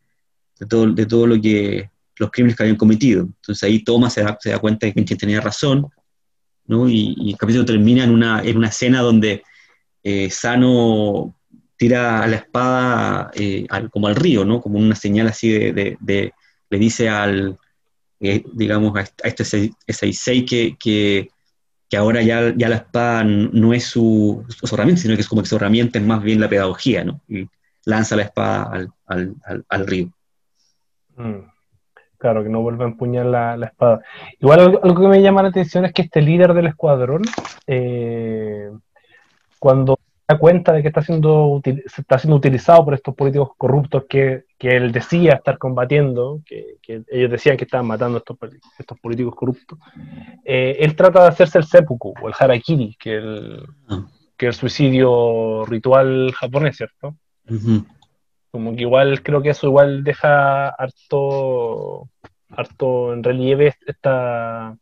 [0.68, 3.24] todo, de todo lo que, los crímenes que habían cometido.
[3.24, 5.88] Entonces ahí Thomas se da, se da cuenta de que tenía razón,
[6.66, 6.90] ¿no?
[6.90, 9.44] Y, el capítulo termina en una, en una escena donde
[10.04, 11.36] eh, Sano
[11.78, 14.62] tira a la espada eh, como al río, ¿no?
[14.62, 16.34] Como una señal así de, de
[16.70, 17.58] le dice al,
[18.22, 21.30] eh, digamos, a este Seisei que, que,
[21.90, 25.42] que, ahora ya, ya la espada no es su, su, herramienta, sino que es como
[25.42, 27.22] que su herramienta es más bien la pedagogía, ¿no?
[27.28, 27.48] Y
[27.86, 30.12] lanza la espada al, al, al, río.
[31.18, 31.50] Mm.
[32.18, 34.02] Claro, que no vuelva a empuñar la, la espada.
[34.40, 37.24] Igual algo, que me llama la atención es que este líder del escuadrón,
[37.66, 38.70] eh,
[39.58, 39.98] cuando
[40.32, 44.70] da cuenta de que está siendo, está siendo utilizado por estos políticos corruptos que, que
[44.70, 48.38] él decía estar combatiendo, que, que, ellos decían que estaban matando a estos,
[48.80, 49.80] estos políticos corruptos,
[50.46, 54.08] eh, él trata de hacerse el seppuku o el harakiri, que es el, Ah.
[54.38, 57.16] que el suicidio ritual japonés, ¿cierto?
[57.50, 57.86] Ujú.
[58.52, 62.10] Como que igual creo que eso igual deja harto,
[62.50, 64.76] harto en relieve esta,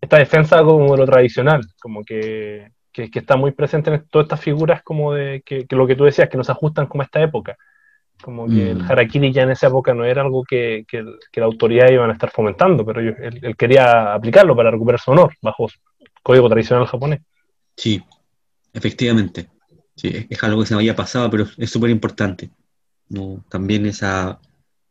[0.00, 4.26] esta defensa como de lo tradicional, como que, que, que está muy presente en todas
[4.26, 7.04] estas figuras como de que, que lo que tú decías, que nos ajustan como a
[7.04, 7.58] esta época.
[8.22, 8.90] Como que el Mm.
[8.90, 12.30] harakiri ya en esa época no era algo que, que, la autoridad iban a estar
[12.30, 15.68] fomentando, pero él, él quería aplicarlo para recuperar su honor bajo
[16.22, 17.20] código tradicional japonés.
[17.76, 18.02] Sí,
[18.72, 19.48] efectivamente.
[19.96, 22.50] Sí, es, es algo que se me había pasado, pero es súper importante.
[23.08, 23.44] ¿no?
[23.50, 24.38] También esa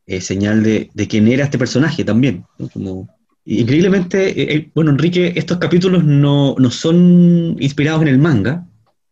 [0.06, 2.44] eh, señal de, de quién era este personaje también.
[2.58, 2.68] ¿no?
[2.68, 3.08] Como,
[3.46, 8.64] increíblemente, eh, eh, bueno, Enrique, estos capítulos no, no son inspirados en el manga,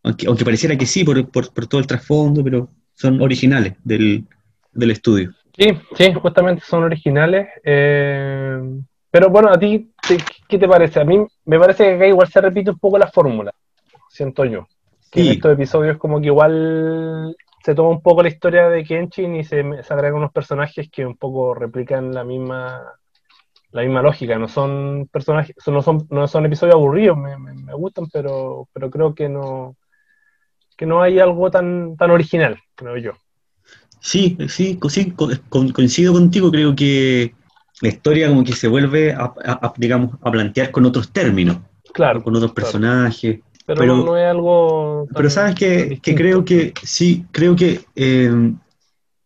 [0.02, 4.24] aunque, aunque pareciera que sí por, por, por todo el trasfondo, pero son originales del,
[4.72, 5.32] del estudio.
[5.56, 7.48] Sí, sí, justamente son originales.
[7.64, 8.58] eh,
[9.10, 10.16] pero bueno, a ti, ¿qué,
[10.48, 10.98] qué te parece?
[11.00, 13.52] A mí me parece que acá igual se repite un poco la fórmula,
[14.08, 14.66] siento yo.
[15.10, 15.32] Que en Sí.
[15.32, 19.62] estos episodios como que igual se toma un poco la historia de Kenshin y se,
[19.82, 22.80] se agregan unos personajes que un poco replican la misma
[23.72, 24.38] la misma lógica.
[24.38, 28.68] No son personajes, son- no son, no son episodios aburridos, me, me- me gustan, pero,
[28.72, 29.76] pero creo que no
[30.76, 33.12] que no hay algo tan, tan original, creo yo.
[34.00, 37.34] Sí, sí, sí, co- co- coincido contigo, creo que
[37.80, 41.58] la historia como que se vuelve a, a- a, digamos, a plantear con otros términos,
[41.92, 42.66] Claro, con otros claro.
[42.66, 43.40] personajes.
[43.64, 45.04] pero, pero- no, es algo.
[45.06, 48.52] tan- Pero sabes que, que creo que sí, creo que eh,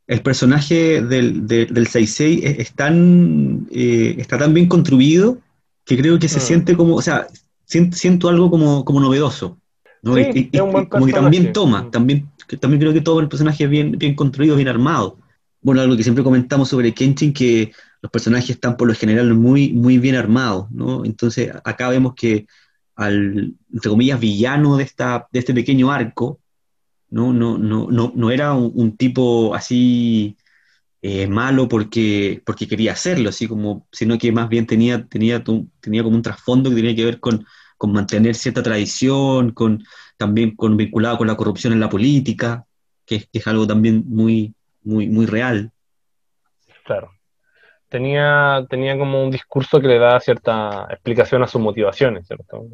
[0.07, 5.39] el personaje del, de- del Seisei es, es tan, eh, está tan bien construido
[5.85, 6.43] que creo que se Mm.
[6.43, 7.27] siente como, o sea,
[7.65, 9.59] siento, siento algo como, como novedoso.
[10.03, 10.15] ¿no?
[10.15, 11.91] Sí, Y- y- es un buen y como que también toma, Mm.
[11.91, 15.19] también, que también creo que todo el personaje es bien, bien construido, bien armado.
[15.61, 19.73] Bueno, algo que siempre comentamos sobre Kenshin, que los personajes están por lo general muy,
[19.73, 21.05] muy bien armados, ¿no?
[21.05, 22.47] Entonces acá vemos que
[22.95, 26.39] al, entre comillas, villano de, esta, de este pequeño arco,
[27.11, 27.33] ¿no?
[27.33, 30.37] No, no, no, no era un, tipo así
[31.03, 35.43] eh, malo porque, porque quería hacerlo, así como, sino que más bien tenía, tenía,
[35.81, 37.47] tenía como un trasfondo que tenía que ver con,
[37.79, 39.85] con mantener cierta tradición, con,
[40.17, 42.67] también con, vinculado con la corrupción en la política,
[43.05, 45.73] que, es- algo también muy, muy, muy real.
[46.85, 47.11] Claro.
[47.89, 52.65] Tenía, tenía como un discurso que le daba cierta explicación a sus motivaciones, ¿cierto?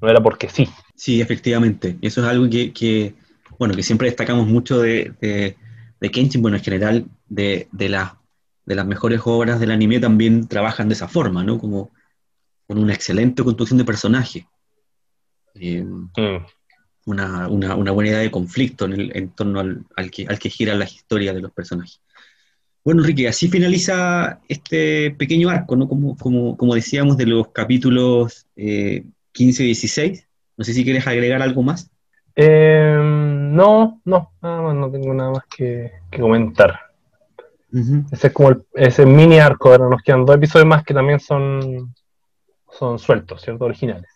[0.00, 0.68] No era porque sí.
[0.94, 1.98] Sí, efectivamente.
[2.02, 3.14] Eso es algo que, que,
[3.58, 5.56] bueno, que siempre destacamos mucho de, de,
[6.00, 8.18] de Kenshin, bueno, en general, de, de, la-
[8.66, 11.58] de las mejores obras del anime también trabajan de esa forma, ¿no?
[11.58, 11.90] Como
[12.68, 14.48] con una excelente construcción de personaje.
[15.54, 15.84] Eh,
[16.16, 16.46] Mm,
[17.06, 20.38] una, una, una buena idea de conflicto en, el, en torno al, al que, al
[20.38, 22.00] que gira la historia de los personajes.
[22.84, 25.88] Bueno, Enrique, así finaliza este pequeño arco, ¿no?
[25.88, 28.46] Como, como, como decíamos, de los capítulos
[29.34, 30.28] 15 y 16.
[30.56, 31.90] No sé si quieres agregar algo más.
[32.36, 36.80] Em, no, no, nada más, no tengo nada más que, comentar.
[38.12, 41.18] Ese es como el, ese mini arco, ahora nos quedan dos episodios más que también
[41.18, 41.92] son,
[42.70, 43.64] son sueltos, ¿cierto?
[43.64, 44.08] Originales.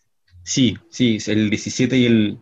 [0.44, 2.38] Sí, sí, el 17 y el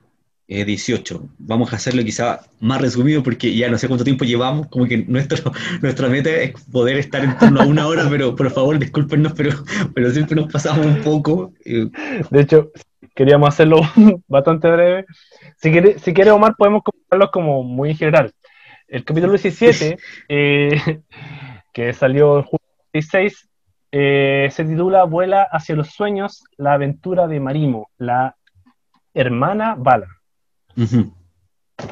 [0.48, 1.14] 18.
[1.14, 4.86] Eh, Vamos a hacerlo quizá más resumido porque ya no sé cuánto tiempo llevamos, como
[4.86, 8.78] que nuestro, nuestra meta es poder estar en torno a una hora, pero por favor
[8.78, 9.50] discúlpenos, pero,
[9.94, 11.52] pero siempre nos pasamos un poco.
[11.64, 11.88] Eh.
[12.30, 12.70] De hecho,
[13.14, 13.80] queríamos hacerlo
[14.28, 15.06] bastante breve.
[15.56, 18.32] Si quiere, si quiere Omar, podemos comentarlo como muy general.
[18.88, 20.80] El capítulo 17, eh,
[21.72, 23.48] que salió en julio 16,
[23.92, 28.36] eh, se titula Vuela hacia los sueños, la aventura de Marimo, la
[29.14, 30.15] hermana Bala.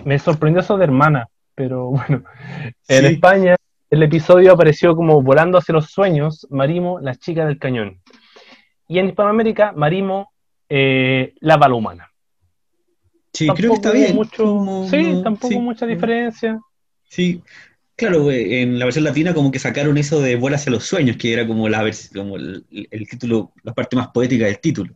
[0.04, 2.24] Me sorprendió eso de hermana, pero bueno,
[2.88, 3.56] en España
[3.90, 8.00] el episodio apareció como Volando hacia los sueños, Marimo, la chica del cañón.
[8.88, 10.32] Y en Hispanoamérica, Marimo,
[10.68, 12.10] eh, la bala humana.
[13.32, 14.14] Sí, creo que está bien.
[14.14, 16.60] Mucho, sí, tampoco mucha diferencia.
[17.08, 17.42] Sí,
[17.96, 21.32] claro, en la versión latina como que sacaron eso de Vuela hacia los sueños, que
[21.32, 22.64] era como, la como el,
[23.08, 24.94] título, la parte más poética del título.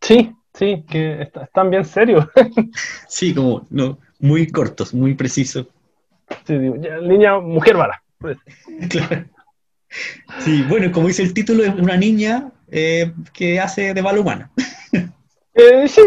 [0.00, 2.26] Sí, sí, que están bien serios.
[3.08, 5.66] sí, como no, muy cortos, muy precisos.
[6.46, 8.02] Sí, línea mujer bala.
[8.88, 9.24] claro.
[10.38, 14.50] Sí, bueno, como dice el título, es una niña eh, que hace de bala humana.
[15.54, 16.00] Eh, sí,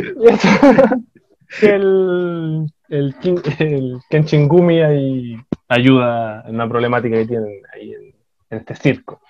[1.61, 3.15] el, el,
[3.59, 5.37] el Kenchingumi ahí
[5.67, 9.21] ayuda en una problemática que tienen ahí en, este circo.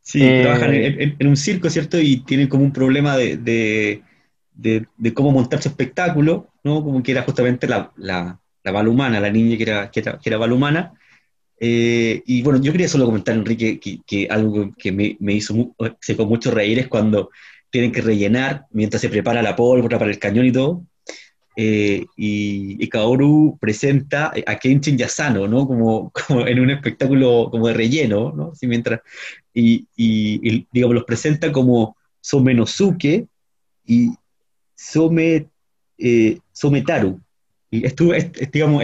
[0.00, 1.98] Sí, eh, trabajan en, un circo, ¿cierto?
[2.00, 4.02] Y tienen como un problema de, de,
[5.14, 6.82] cómo montar su espectáculo, ¿no?
[6.82, 10.18] Como que era justamente la, la, la bala humana, la niña que era, que era,
[10.18, 10.92] que era bala humana.
[11.58, 15.74] Eh, y bueno, yo quería solo comentar, Enrique, que, que algo que me, me hizo
[16.00, 17.30] se con mucho reír es cuando
[17.70, 20.84] tienen que rellenar mientras se prepara la pólvora para el cañón y todo.
[21.56, 25.66] Eh, y, Kaoru presenta a Kenshin Yasano, ¿no?
[25.66, 28.52] Como, como, en un espectáculo como de relleno, ¿no?
[28.52, 29.00] Así mientras,
[29.52, 33.26] y, y, digamos, los presenta como Somenosuke
[33.86, 34.10] y
[34.80, 35.48] Some,
[35.98, 37.20] eh, Sometaru.
[37.70, 38.82] Y estuve, digamos,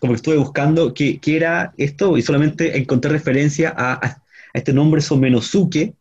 [0.00, 4.22] como estuve buscando qué, qué, era esto y solamente encontré referencia a, a
[4.54, 5.94] este nombre Somenosuke,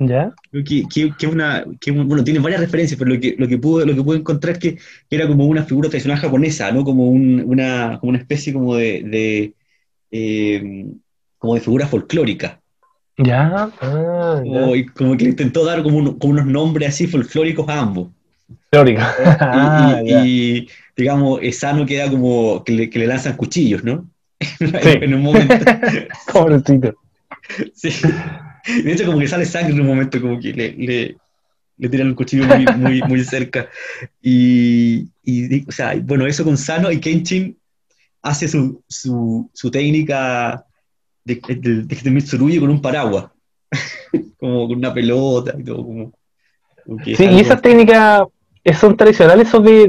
[0.00, 0.32] ¿Ya?
[0.64, 1.66] Que, una,
[2.06, 4.58] bueno, tiene varias referencias, pero lo que, lo que, pude, lo que pude encontrar es
[4.58, 4.78] que,
[5.10, 6.84] era como una figura tradicional japonesa, ¿no?
[6.84, 9.54] Como, una, como una especie como de,
[10.10, 10.86] eh,
[11.36, 12.60] como de figura folclórica.
[13.18, 14.42] Ya, ah,
[14.96, 18.08] Como, que le intentó dar como, unos nombres así folclóricos a ambos.
[18.70, 19.02] Folclórico.
[19.40, 24.08] Ah, y, digamos, Esano queda como que le, que le lanzan cuchillos, ¿no?
[24.60, 25.54] en un momento.
[26.32, 26.94] Pobrecito.
[27.74, 27.90] sí.
[28.84, 30.72] De hecho, como que sale sangre en un momento, como que le,
[31.78, 32.44] le, tiran el cuchillo
[32.76, 33.68] muy, muy, cerca.
[34.22, 35.08] Y,
[35.66, 37.56] o sea, bueno, eso con Sano y Kenshin
[38.22, 40.64] hace su, su, su técnica
[41.24, 43.26] de, de, de, Mitsurugi con un paraguas,
[44.38, 45.84] como con una pelota y todo.
[45.84, 46.12] Como,
[47.04, 48.24] sí, y esas técnicas
[48.74, 49.88] son tradicionales, eso de,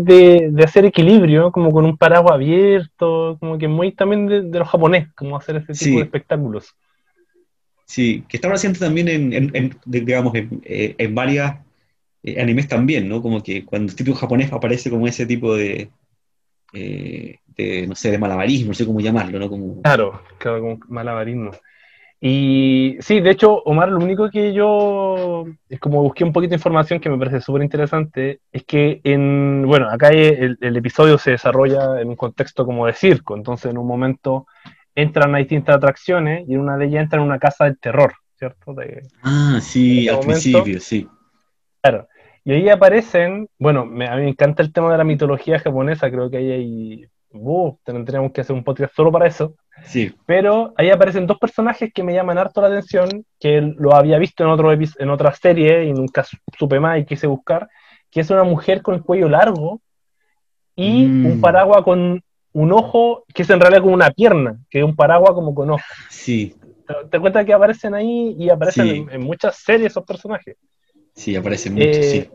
[0.51, 5.13] de, hacer equilibrio, como con un paraguas abierto, como que muy también de, los japoneses,
[5.13, 6.75] como hacer ese tipo de espectáculos.
[7.85, 11.57] Sí, que estaban haciendo también en, digamos, en, eh, en varias
[12.23, 13.21] eh, animes también, ¿no?
[13.21, 15.89] Como que cuando el título japonés aparece como ese tipo de,
[16.73, 19.49] eh, de, no sé, de malabarismo, no sé cómo llamarlo, ¿no?
[19.49, 19.81] Como...
[19.81, 21.51] Claro, claro, como malabarismo.
[22.23, 26.57] Y sí, de hecho, Omar, lo único que yo, es como busqué un poquito de
[26.57, 31.31] información que me parece súper interesante, es que en, bueno, acá el, el, episodio se
[31.31, 34.45] desarrolla en un contexto como de circo, entonces en un momento
[34.93, 38.13] entran a distintas atracciones y en una de ellas entran en una casa del terror,
[38.37, 38.75] ¿cierto?
[39.23, 41.09] ah, sí, al principio, sí.
[41.81, 42.07] Claro.
[42.43, 46.11] Y ahí aparecen, bueno, me, a mí me encanta el tema de la mitología japonesa,
[46.11, 49.55] creo que ahí hay, uh, tendríamos que hacer un podcast solo para eso.
[49.85, 50.13] Sí.
[50.25, 54.43] Pero ahí aparecen dos personajes que me llaman harto la atención, que lo había visto
[54.43, 56.25] en, otro en otra serie y nunca
[56.57, 57.69] supe más y quise buscar,
[58.09, 59.81] que es una mujer con el cuello largo
[60.75, 61.41] y un mm.
[61.41, 62.21] paraguas con
[62.53, 65.71] un ojo que es en realidad como una pierna, que es un paraguas como con
[65.71, 65.83] ojo.
[66.09, 66.55] Sí.
[67.09, 70.57] ¿Te, cuenta que aparecen ahí y aparecen en, muchas series esos personajes?
[71.15, 72.29] Sí, aparecen muchos, sí.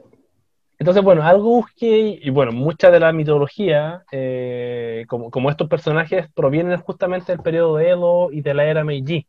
[0.78, 6.28] Eh, entonces, bueno, algo busqué, y bueno, mucha de la mitología, eh, como, estos personajes,
[6.34, 9.26] provienen justamente del periodo de Edo y de la era Meiji.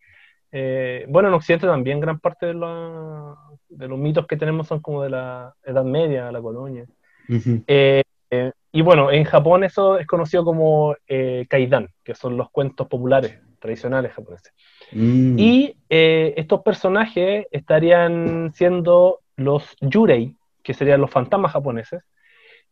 [0.51, 5.03] Eh, bueno, en Occidente también gran parte de, de, los mitos que tenemos son como
[5.03, 6.85] de la Edad Media, la colonia.
[8.77, 13.39] Y bueno, en Japón eso es conocido como eh, kaidan, que son los cuentos populares
[13.59, 14.53] tradicionales japoneses.
[14.91, 15.39] Mm.
[15.39, 20.35] Y eh, estos personajes estarían siendo los Yurei,
[20.67, 22.03] que serían los fantasmas japoneses,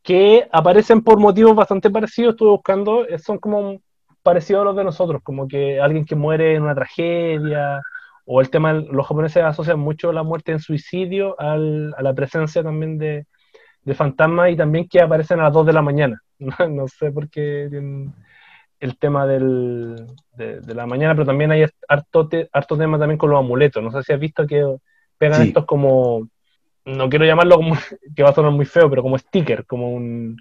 [0.04, 3.80] que aparecen por motivos bastante parecidos, estuve buscando, eh, son como
[4.22, 7.82] parecidos a los de nosotros, como que alguien que muere en una tragedia,
[8.26, 12.98] o el tema, los japoneses asocian mucho la muerte en suicidio a la presencia también
[12.98, 13.28] de,
[13.84, 16.22] de fantasmas y también que aparecen a las 2 de la mañana.
[16.70, 17.70] no, sé por qué
[18.82, 23.40] el tema del, de, la mañana, pero también hay harto, harto tema también con los
[23.40, 23.82] amuletos.
[23.82, 24.66] No sé si has visto que
[25.18, 26.28] pegan estos como,
[26.86, 27.76] no quiero llamarlo como,
[28.16, 30.38] que va a sonar muy feo, pero como sticker, como un,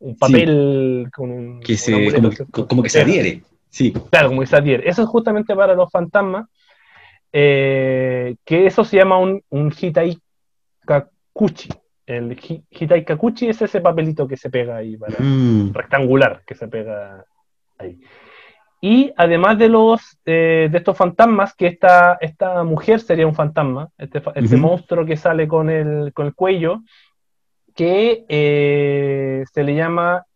[0.00, 2.20] un papel con un, que se,
[2.50, 3.42] como, que se adhiere.
[3.68, 3.92] Sí.
[4.10, 4.88] Claro, como que se adhiere.
[4.88, 6.46] Eso es justamente para los fantasmas,
[7.32, 10.18] eh, que eso se llama un, un hitai
[10.84, 11.70] kakuchi.
[12.04, 12.36] El
[12.70, 15.72] hitai kakuchi es ese papelito que se pega ahí, mm.
[15.72, 17.24] rectangular, que se pega
[17.78, 17.98] ahí.
[18.84, 23.88] Y además de los eh, de estos fantasmas, que esta, esta mujer sería un fantasma,
[23.96, 26.80] este, este monstruo que sale con el, con el cuello,
[27.76, 30.26] que eh, se le llama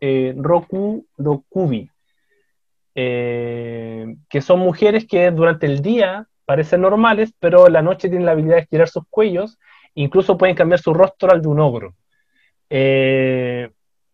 [0.00, 1.90] eh, Roku Rokubi,
[2.94, 8.32] que son mujeres que durante el día parecen normales, pero en la noche tienen la
[8.32, 9.58] habilidad de estirar sus cuellos,
[9.94, 11.94] incluso pueden cambiar su rostro al de un ogro.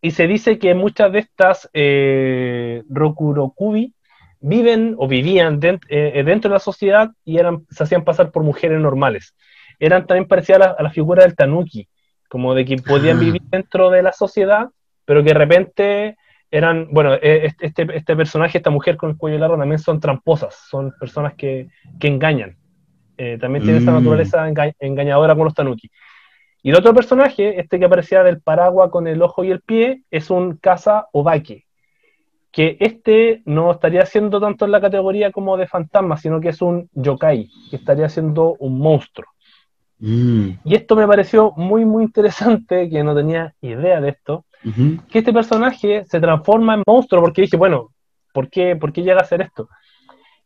[0.04, 3.94] Y se dice que muchas de estas eh, Rokurokubi
[4.40, 8.80] viven o vivían eh, dentro de la sociedad y eran, se hacían pasar por mujeres
[8.80, 9.36] normales.
[9.78, 11.88] Eran también parecidas a la, figura del tanuki,
[12.28, 13.20] como de que podían ah.
[13.20, 14.68] vivir dentro de la sociedad,
[15.04, 16.16] pero que de repente
[16.50, 20.66] eran, bueno, e, este, este personaje, esta mujer con el cuello largo también son tramposas,
[20.68, 21.68] son personas que,
[22.00, 22.56] que engañan.
[23.16, 23.98] Eh, también tienen esa mm.
[23.98, 25.88] naturaleza engañadora con los tanuki.
[26.62, 30.02] Y el otro personaje, este que aparecía del paraguas con el ojo y el pie,
[30.10, 31.66] es un Kaza Obake,
[32.52, 36.62] que este no estaría siendo tanto en la categoría como de fantasma, sino que es
[36.62, 39.28] un yokai, que estaría siendo un monstruo.
[39.98, 40.50] Mm.
[40.64, 44.44] Y esto me pareció muy, muy interesante, que no tenía idea de esto,
[45.10, 47.88] que este personaje se transforma en monstruo, porque dije, bueno,
[48.32, 49.68] ¿por qué, ¿por qué llega a ser esto?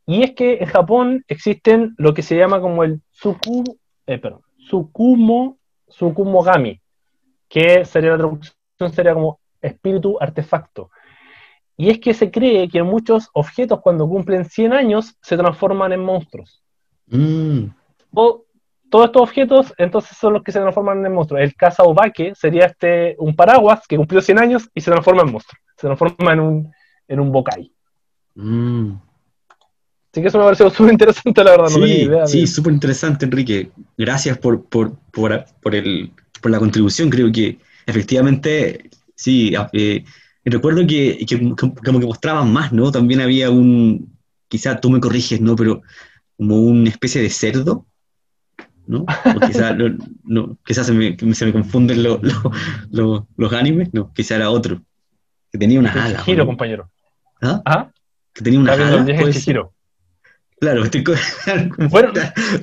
[0.06, 3.64] Y es que en Japón existen lo que se llama como el Tsuku,
[4.06, 5.58] eh, perdón, Tsukumo
[5.88, 6.80] Sukumogami,
[7.48, 10.90] que sería la traducción, sería como espíritu artefacto.
[11.76, 16.00] Y es que se cree que muchos objetos cuando cumplen 100 años se transforman en
[16.00, 16.62] monstruos.
[17.06, 17.66] Mm.
[18.14, 18.44] O
[18.88, 21.42] todos estos objetos entonces son los que se transforman en monstruos.
[21.42, 25.60] El Kazaobake sería este, un paraguas que cumplió 100 años y se transforma en monstruo.
[25.76, 26.72] Se transforma en un,
[27.08, 27.72] en un bokai.
[28.34, 28.92] Mm.
[30.16, 31.68] Así que eso me pareció súper interesante, la verdad.
[31.68, 33.70] Sí, sí, súper interesante, Enrique.
[33.98, 36.10] Gracias por, por, por, por, el,
[36.40, 37.10] por la contribución.
[37.10, 40.04] Creo que efectivamente, sí, eh,
[40.42, 42.90] recuerdo que, que, como que mostraban más, ¿no?
[42.90, 44.16] También había un,
[44.48, 45.54] quizá tú me corriges, ¿no?
[45.54, 45.82] Pero
[46.38, 47.84] como una especie de cerdo,
[48.86, 49.00] ¿no?
[49.02, 49.76] O quizá,
[50.24, 54.80] no, quizá se, me, se me confunden los animes, no, quizá era otro,
[55.52, 56.24] que tenía unas alas.
[56.24, 56.90] Giro, compañero.
[57.42, 57.60] ¿Ah?
[57.66, 57.90] ¿Ah?
[58.32, 59.75] Que tenía unas alas.
[60.58, 61.04] Claro, estoy
[61.90, 62.12] Bueno,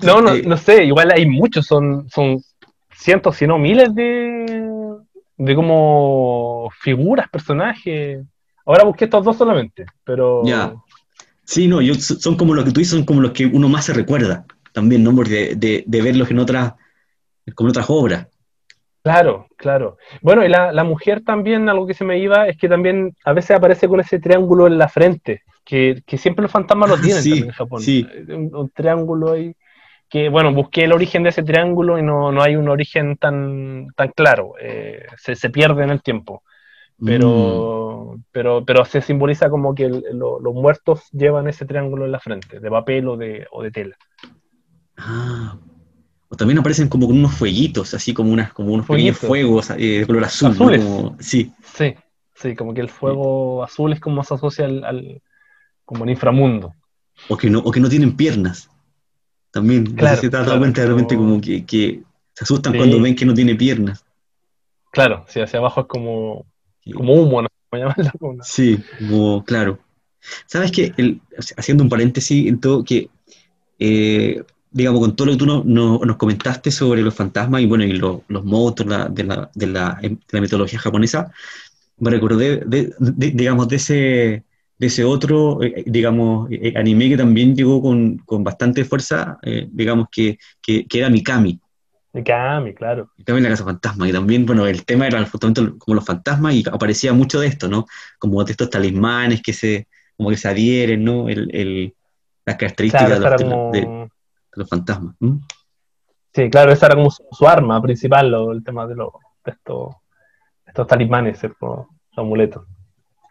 [0.02, 2.42] no, no, no sé, igual hay muchos, son, son
[2.92, 4.68] cientos, si no miles de,
[5.38, 8.24] de como figuras, personajes.
[8.66, 10.42] Ahora busqué estos dos solamente, pero...
[10.46, 10.74] Ya.
[11.46, 13.86] Sí, no, yo, son como los que tú dices, son como los que uno más
[13.86, 15.12] se recuerda también, ¿no?
[15.12, 16.74] De, de, de verlos en otras,
[17.54, 18.28] como en otras obras.
[19.04, 19.98] Claro, claro.
[20.22, 23.34] Bueno, y la, la, mujer también, algo que se me iba, es que también a
[23.34, 27.52] veces aparece con ese triángulo en la frente, que, siempre los fantasmas lo tienen en
[27.52, 27.82] Japón.
[27.82, 28.08] Sí.
[28.28, 29.56] Un, triángulo ahí,
[30.10, 34.10] que bueno, busqué el origen de ese triángulo y no, hay un origen tan, tan
[34.10, 36.44] claro, eh, se, pierde en el tiempo.
[37.04, 38.24] Pero, mm.
[38.32, 42.70] pero, pero se simboliza como que los muertos llevan ese triángulo en la frente, de
[42.70, 43.98] papel o de, o de tela.
[44.98, 45.58] Ah,
[46.38, 50.06] también aparecen como con unos fueguitos, así como, unas, como unos pequeños fuegos eh, de
[50.08, 51.16] color azul.
[51.20, 51.52] sí.
[51.62, 51.96] sí,
[52.34, 55.22] sí, como que el fuego azul es como se asocia al,
[55.86, 56.74] como el inframundo.
[57.30, 58.70] O que no, o que no tienen piernas.
[59.52, 62.04] También, claro, se te da cuenta de repente como que,
[62.34, 64.04] se asustan cuando ven que no tiene piernas.
[64.92, 66.46] Claro, sí, hacia abajo es como,
[66.96, 67.48] como humo, ¿no?
[68.42, 69.80] Sí, como, claro.
[70.46, 71.20] ¿Sabes qué?
[71.58, 73.10] haciendo un paréntesis en todo, que
[73.80, 77.94] eh, digamos, con todo lo que tú nos comentaste sobre los fantasmas y bueno, y
[77.94, 80.00] los monstruos de, la, de, la,
[80.42, 81.32] mitología japonesa,
[82.00, 84.44] me recordé, de, digamos, de ese,
[84.84, 89.66] de ese otro, eh, digamos, eh, anime que también llegó con, con bastante fuerza, eh,
[89.72, 91.58] digamos, que, que, era Mikami.
[92.12, 93.10] Mikami, claro.
[93.18, 96.54] Mikami en la casa fantasma, y también, bueno, el tema era justamente como los fantasmas
[96.54, 97.86] y aparecía mucho de esto, ¿no?
[98.20, 101.30] Como de estos talismanes que se, como que se adhieren, ¿no?
[101.30, 101.96] El, el
[102.46, 104.10] las características de,
[104.56, 105.16] los, fantasmas.
[106.34, 108.96] Sí, claro, esa era como su, arma principal, el tema de,
[109.46, 109.96] estos,
[110.68, 112.66] estos talismanes, los amuletos.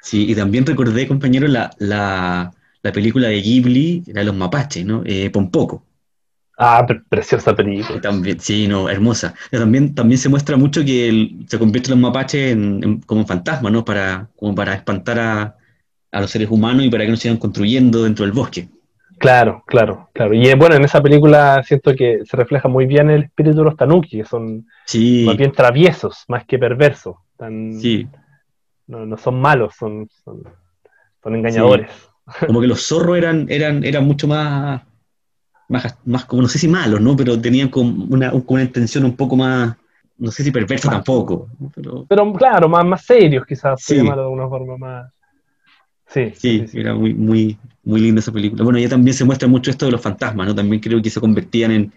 [0.03, 2.53] Sí, y también recordé, compañero, la, la,
[2.92, 5.03] película de Ghibli, era Los Mapaches, ¿no?
[5.07, 5.84] Eh, Pompoco.
[6.59, 8.00] Ah, preciosa película.
[8.00, 9.32] También, sí, no, hermosa.
[9.50, 13.84] También, también se muestra mucho que se convierten los mapaches en, como fantasmas, ¿no?
[13.84, 15.57] Para, como para espantar a,
[16.11, 18.68] a, los seres humanos y para que no sigan construyendo dentro del bosque.
[19.18, 20.34] Claro, claro, claro.
[20.34, 23.64] Y eh, bueno, en esa película siento que se refleja muy bien el espíritu de
[23.64, 24.66] los tanuki, que son
[25.26, 27.16] más bien traviesos, más que perversos.
[27.80, 28.09] sí.
[28.87, 31.91] No, no, son malos, son, son, engañadores.
[32.47, 34.83] Como que los zorros eran, eran, eran mucho más
[36.05, 37.16] más, como, no sé si malos, ¿no?
[37.16, 39.74] Pero tenían como una, una intención un poco más,
[40.18, 41.49] no sé si perversa tampoco.
[42.09, 43.97] Pero, claro, más, más serios quizás, sí.
[43.97, 45.12] de una forma más...
[46.07, 48.62] Sí, sí, era muy, muy, muy linda esa película.
[48.64, 50.55] Bueno, ya también se muestra mucho esto de los fantasmas, ¿no?
[50.55, 51.93] También creo que se convertían en,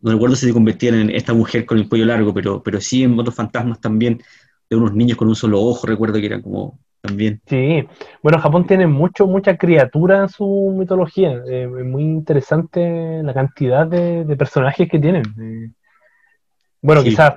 [0.00, 3.02] no recuerdo si se convertían en esta mujer con el cuello largo, pero, pero sí
[3.02, 4.22] en otros fantasmas también,
[4.68, 7.40] de unos niños con un solo ojo, recuerdo que eran como también.
[7.46, 7.86] Sí,
[8.22, 11.42] bueno, Japón tiene mucho, mucha criatura en su mitología.
[11.46, 15.22] Eh, es muy interesante la cantidad de, personajes que tienen.
[15.40, 15.70] Eh,
[16.82, 17.34] bueno, quizás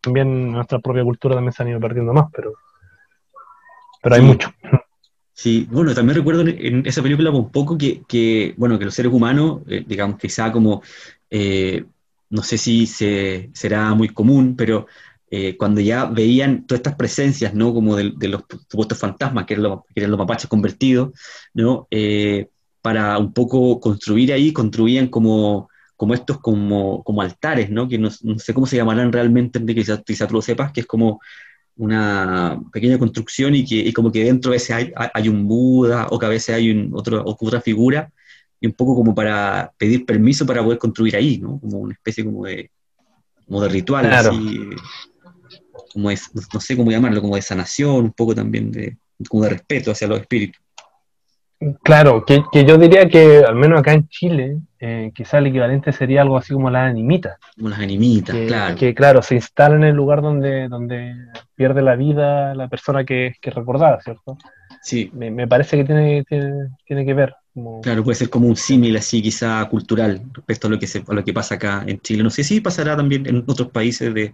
[0.00, 2.54] también nuestra propia cultura también se han ido perdiendo más, pero,
[4.02, 4.50] pero hay mucho.
[5.32, 9.12] Sí, bueno, también recuerdo en esa película un poco que, que bueno, que los seres
[9.12, 10.82] humanos, eh, digamos, quizá como,
[12.30, 14.86] no sé si se, será muy común, pero
[15.32, 17.72] eh, cuando ya veían todas estas presencias, ¿no?
[17.72, 21.10] Como de, los supuestos fantasmas, que eran, los, mapaches convertidos,
[21.54, 21.86] ¿no?
[21.90, 22.48] Eh,
[22.82, 27.88] para un poco construir ahí, construían como, como estos como, como altares, ¿no?
[27.88, 31.20] Que no, sé cómo se llamarán realmente, quizás, quizás tú lo sepas, que es como
[31.76, 36.08] una pequeña construcción y que y como que dentro a veces hay, hay, un Buda
[36.10, 38.10] o que a veces hay un, otro, otra figura,
[38.60, 41.60] y un poco como para pedir permiso para poder construir ahí, ¿no?
[41.60, 42.70] Como una especie como de,
[43.46, 44.60] como de ritual, así,
[45.92, 48.96] como es, no sé cómo llamarlo, como de sanación, un poco también de,
[49.28, 50.60] como de respeto hacia los espíritus.
[51.82, 56.22] Claro, que, yo diría que al menos acá en Chile, eh, quizá el equivalente sería
[56.22, 57.36] algo así como las animitas.
[57.54, 58.76] Como las animitas, claro.
[58.76, 61.14] Que claro, se instalan en el lugar donde, donde
[61.54, 64.38] pierde la vida la persona que, que recordada, ¿cierto?
[64.82, 65.10] Sí.
[65.12, 66.24] Me, parece que tiene,
[66.86, 67.34] tiene, que ver.
[67.82, 71.12] Claro, puede ser como un símil así, quizá cultural, respecto a lo, que se, a
[71.12, 72.22] lo que pasa acá en Chile.
[72.22, 74.32] No sé si pasará también en otros países de,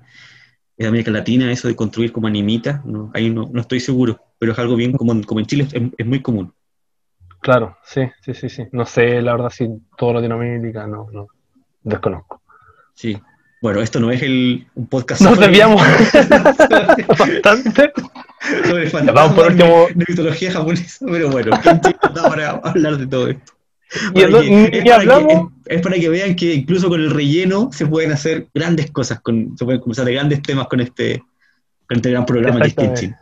[0.78, 3.10] en América Latina eso de construir como animitas, ¿no?
[3.14, 6.20] ahí no, no, estoy seguro, pero es algo bien como, como en Chile es, muy
[6.20, 6.52] común.
[7.40, 8.64] Claro, sí, sí, sí, sí.
[8.72, 11.28] No sé, la verdad, si todo Latinoamérica, no, no,
[11.82, 12.42] desconozco.
[12.94, 13.18] Sí.
[13.62, 15.22] Bueno, esto no es el, un podcast.
[15.22, 15.80] Nos desviamos
[17.18, 17.92] bastante.
[18.64, 19.86] Sobre Vamos por último.
[19.94, 23.55] De mitología japonesa, pero bueno, ¿quién para hablar de todo esto?
[24.14, 29.20] Y es, para que, vean que incluso con el relleno se pueden hacer grandes cosas,
[29.20, 31.22] con, se pueden conversar de grandes temas con este,
[31.88, 33.16] con este gran programa que es Kenshin.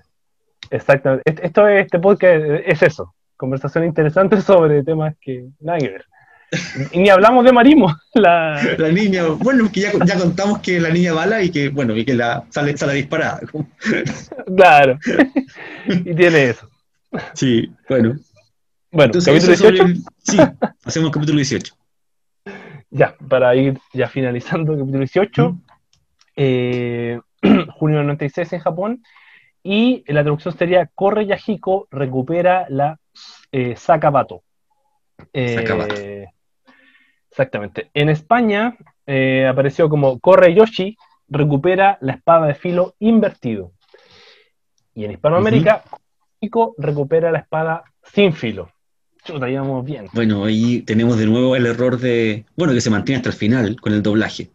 [0.71, 1.47] Exactamente.
[1.47, 6.05] Esto, este podcast es eso, conversación interesante sobre temas que nada que ver.
[6.95, 8.61] Ni hablamos de Marimo, la...
[8.79, 12.05] la niña, bueno, que ya, ya, contamos que la niña bala y que, bueno, y
[12.05, 13.41] que la sale, sale disparada.
[14.57, 14.99] Claro,
[15.87, 16.69] y tiene eso.
[17.33, 18.17] Sí, bueno.
[18.95, 19.85] Bueno, capítulo 18.
[20.23, 20.39] sí,
[20.85, 21.75] hacemos capítulo 18.
[22.91, 25.59] Ya, para ir ya finalizando el capítulo 18.
[26.37, 27.19] Eh,
[27.75, 29.03] junio del 96 en Japón.
[29.65, 33.01] Y la traducción sería Corre Yahiko recupera la
[33.51, 34.45] eh, Sakabato.
[35.33, 36.27] Eh,
[37.29, 37.91] exactamente.
[37.95, 38.77] En España
[39.07, 40.97] eh, apareció como Corre Yoshi
[41.27, 43.73] recupera la espada de filo invertido.
[44.95, 48.69] Y en Hispanoamérica, uh recupera la espada sin filo
[49.85, 50.07] bien.
[50.13, 52.45] Bueno, ahí tenemos de nuevo el error de.
[52.57, 54.51] Bueno, que se mantiene hasta el final con el doblaje.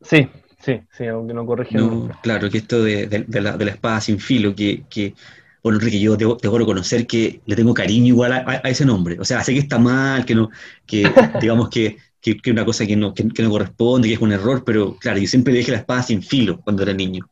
[0.00, 0.28] Sí,
[0.60, 1.78] sí, sí, aunque no corrige.
[2.22, 5.14] claro, que esto de, la, espada sin filo, que, que
[5.62, 9.18] bueno, Enrique, yo debo, reconocer que le tengo cariño igual a, ese nombre.
[9.18, 10.50] O sea, sé que está mal, que no,
[10.86, 11.04] que
[11.40, 14.62] digamos que, que, que una cosa que no, que, no corresponde, que es un error,
[14.64, 17.26] pero claro, yo siempre le dije la espada sin filo cuando era niño.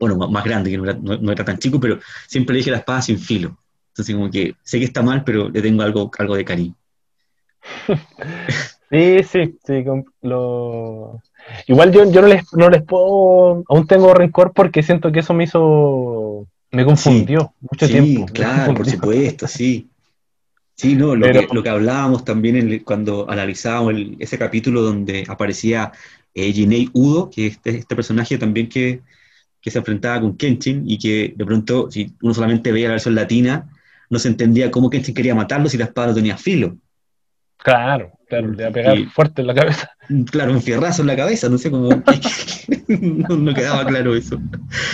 [0.00, 2.78] Bueno, más, grande, que no era, no era, tan chico, pero siempre le dije la
[2.78, 3.56] espada sin filo.
[3.94, 6.74] Entonces, como que sé que está mal, pero le tengo algo, algo de cariño.
[8.90, 9.84] Sí, sí, sí.
[10.22, 11.20] Lo...
[11.66, 13.64] Igual yo, yo no, les, no les puedo.
[13.68, 16.46] Aún tengo rencor porque siento que eso me hizo.
[16.70, 18.26] Me confundió mucho tiempo.
[18.26, 19.88] Claro, por supuesto, sí.
[20.76, 25.90] Sí, no, lo, que, lo que hablábamos también cuando analizábamos ese capítulo donde aparecía
[26.32, 29.00] eh, Udo, que es este, este personaje también que,
[29.60, 33.14] que, se enfrentaba con Kenshin y que de pronto, si uno solamente veía la versión
[33.16, 33.70] latina,
[34.14, 36.76] no se entendía cómo Kenshin quería matarlo si la espada no tenía filo.
[37.58, 39.90] Claro, claro, le va a pegar fuerte en la cabeza.
[40.30, 41.88] Claro, un fierrazo en la cabeza, no sé cómo.
[42.88, 44.38] no, quedaba claro eso.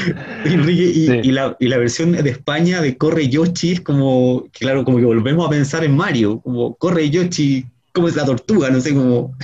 [0.45, 5.51] y, la, versión de España de Corre Yoshi es como, claro, como que volvemos a
[5.51, 9.35] pensar en Mario, como Corre Yoshi, como es la tortuga, no sé cómo.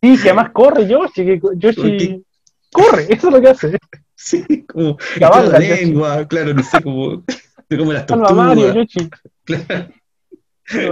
[0.00, 2.22] Sí, que además corre Yoshi, que Yoshi
[2.70, 3.78] corre, eso es lo que hace.
[4.14, 7.24] Sí, como la lengua, claro, no sé cómo,
[7.78, 8.32] como las tortugas.
[8.32, 9.10] A Mario Yoshi.
[9.44, 9.88] Claro.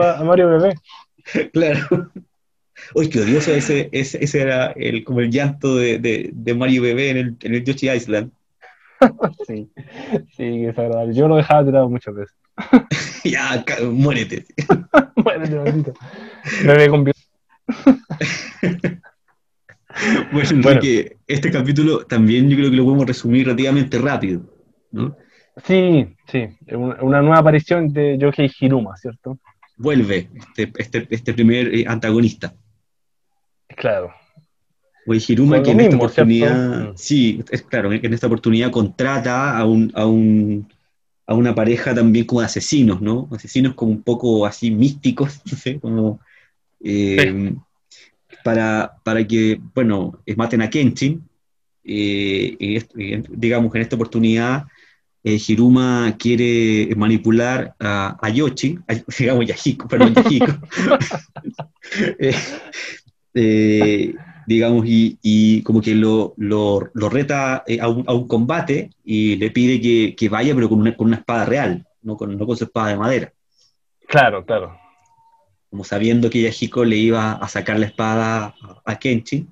[0.03, 0.75] A Mario Bebé.
[1.53, 2.11] Claro.
[2.95, 6.83] Uy, qué odioso ese, ese, ese era el, como el llanto de, de, de Mario
[6.83, 8.33] Bebé en el, en el Yoshi Island.
[9.47, 9.71] sí,
[10.37, 11.15] sí, es agradable.
[11.15, 12.35] Yo lo dejaba tirado muchas veces.
[13.25, 14.47] ya, muérete.
[15.17, 15.93] muérete, maldito.
[16.65, 17.05] Bebé con
[20.33, 24.43] bueno, Enrique, este capítulo también yo creo que lo podemos resumir relativamente rápido,
[24.93, 25.17] ¿no?
[25.65, 29.39] Sí, sí, una nueva aparición de Yohei Hiruma, ¿cierto?
[29.79, 32.55] vuelve este, este, este primer eh, antagonista.
[33.69, 34.13] Claro.
[35.07, 36.93] Oye, Hiruma, que en esta oportunidad, mm.
[36.97, 40.69] sí, es claro, que en esta oportunidad contrata a, un, a, un,
[41.27, 43.29] a una pareja también como de asesinos, ¿no?
[43.33, 46.21] Asesinos como un poco así místicos, no sé, como
[46.81, 47.55] eh,
[48.45, 51.23] para, para que, bueno, maten a Kenshin.
[51.91, 52.85] Eh,
[53.31, 54.67] digamos, en esta oportunidad
[55.25, 58.79] eh, Hiruma quiere manipular a, a Yoshi,
[59.19, 60.47] digamos Yahiko, perdón, Yahiko,
[62.19, 62.35] eh,
[63.35, 64.15] eh,
[64.47, 69.81] digamos, y, como que lo, lo, reta a un, a, un, combate y le pide
[69.81, 72.65] que, que vaya, pero con una, con una, espada real, no con, no con su
[72.65, 73.33] espada de madera.
[74.07, 74.79] Claro, claro.
[75.69, 78.55] Como sabiendo que Yahiko le iba a sacar la espada
[78.85, 79.47] a, Kenchi,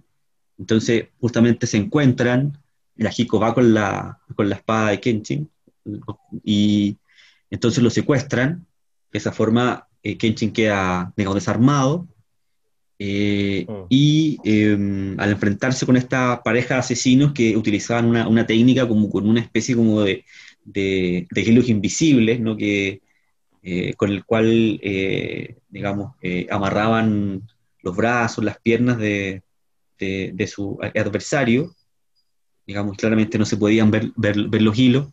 [0.58, 2.56] entonces justamente se encuentran,
[2.96, 5.50] Yahiko va con la, con la espada de Kenshin,
[6.44, 6.98] y
[7.50, 8.66] entonces lo secuestran.
[9.12, 12.06] De esa forma, eh, Kenshin queda desarmado.
[12.98, 13.86] Eh, mm.
[13.88, 19.28] Y em, al enfrentarse con esta pareja de asesinos que utilizaban una, técnica como con
[19.28, 20.24] una especie como de,
[20.64, 22.56] de, hilos invisibles, ¿no?
[22.56, 23.00] que,
[23.62, 24.80] eh, con el cual,
[25.68, 26.12] digamos,
[26.50, 27.42] amarraban
[27.82, 29.42] los brazos, las piernas de,
[29.98, 31.74] de, su adversario,
[32.66, 35.08] digamos, claramente no se podían ver, ver, ver los hilos,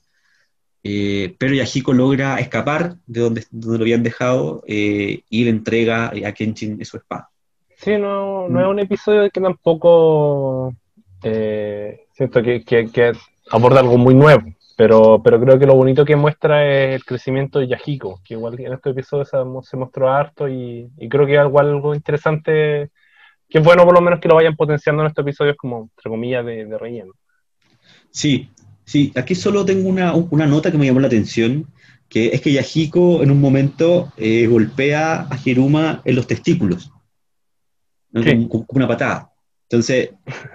[0.84, 6.08] eh, pero Yahiko logra escapar de donde, donde lo habían dejado eh, y le entrega
[6.08, 7.30] a Kenshin su espada.
[7.78, 10.74] Sí, no, no es un episodio que tampoco
[11.24, 13.14] eh, siento que, que,
[13.50, 14.44] aborda algo muy nuevo,
[14.78, 18.60] pero, pero creo que lo bonito que muestra es el crecimiento de Yahiko, que igual
[18.60, 22.90] en este episodio se, mostró harto y, creo que es algo, algo interesante,
[23.50, 26.10] que es bueno por lo menos que lo vayan potenciando en estos episodios como, entre
[26.10, 27.14] comillas, de, de relleno.
[28.12, 28.50] Sí,
[28.86, 31.68] Sí, aquí solo tengo una, nota que me llamó la atención,
[32.10, 36.92] que es que Yahiko en un momento eh, golpea a Hiruma en los testículos,
[38.14, 39.32] como, una patada.
[39.64, 40.12] Entonces,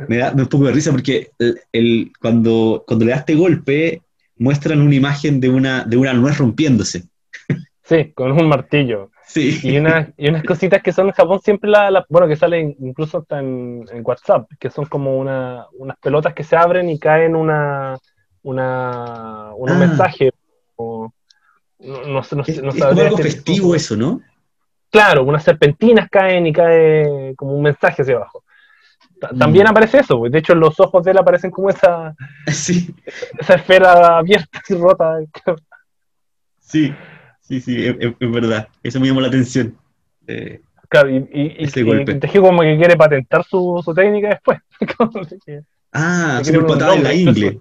[0.09, 1.31] me da un poco de risa porque
[1.73, 4.03] el, cuando, cuando le da este golpe,
[4.37, 7.05] muestran una imagen de una, de una nuez rompiéndose.
[7.83, 9.11] Sí, con un martillo.
[9.27, 9.59] Sí.
[9.63, 13.41] Y, y unas cositas que son en Japón siempre, la, bueno, que salen incluso hasta
[13.41, 17.99] en, WhatsApp, que son como una, unas pelotas que se abren y caen una,
[18.43, 19.75] una, un ah.
[19.75, 20.31] mensaje.
[20.79, 21.13] no,
[21.79, 24.21] no, es, algo festivo eso, ¿no?
[24.91, 28.43] Claro, unas serpentinas caen y cae como un mensaje hacia abajo.
[29.33, 29.39] Mm.
[29.39, 32.15] También aparece eso, de hecho los ojos de él aparecen como esa,
[32.47, 35.19] esa esfera abierta y rota.
[36.61, 36.95] Sí,
[37.41, 38.69] sí, sí, es, verdad.
[38.83, 39.75] Eso me llamó la atención.
[40.27, 44.59] Eh, claro, y, y, y, como que quiere patentar su, su técnica después.
[45.95, 47.59] ah, su patada en la ingle.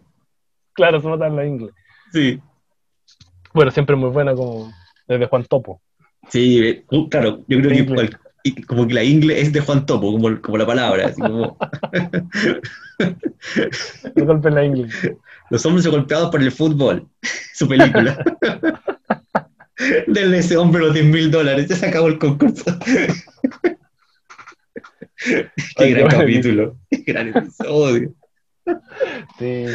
[0.77, 1.71] Claro, se nota en la ingle.
[2.13, 2.39] Sí.
[3.51, 4.71] Bueno, siempre muy buena como
[5.07, 5.81] desde Juan Topo.
[6.29, 10.39] Sí, uh, claro, yo creo que como que la ingle es de Juan Topo, como,
[10.39, 11.07] como la palabra.
[11.07, 11.57] Así como...
[12.99, 14.87] el golpe en la ingle.
[15.49, 17.07] Los hombres son golpeados por el fútbol,
[17.55, 18.23] su película.
[20.05, 22.65] Denle a ese hombre los 10 mil dólares, ya se acabó el concurso.
[25.75, 28.13] qué gran capítulo, qué gran episodio.
[29.39, 29.65] Sí.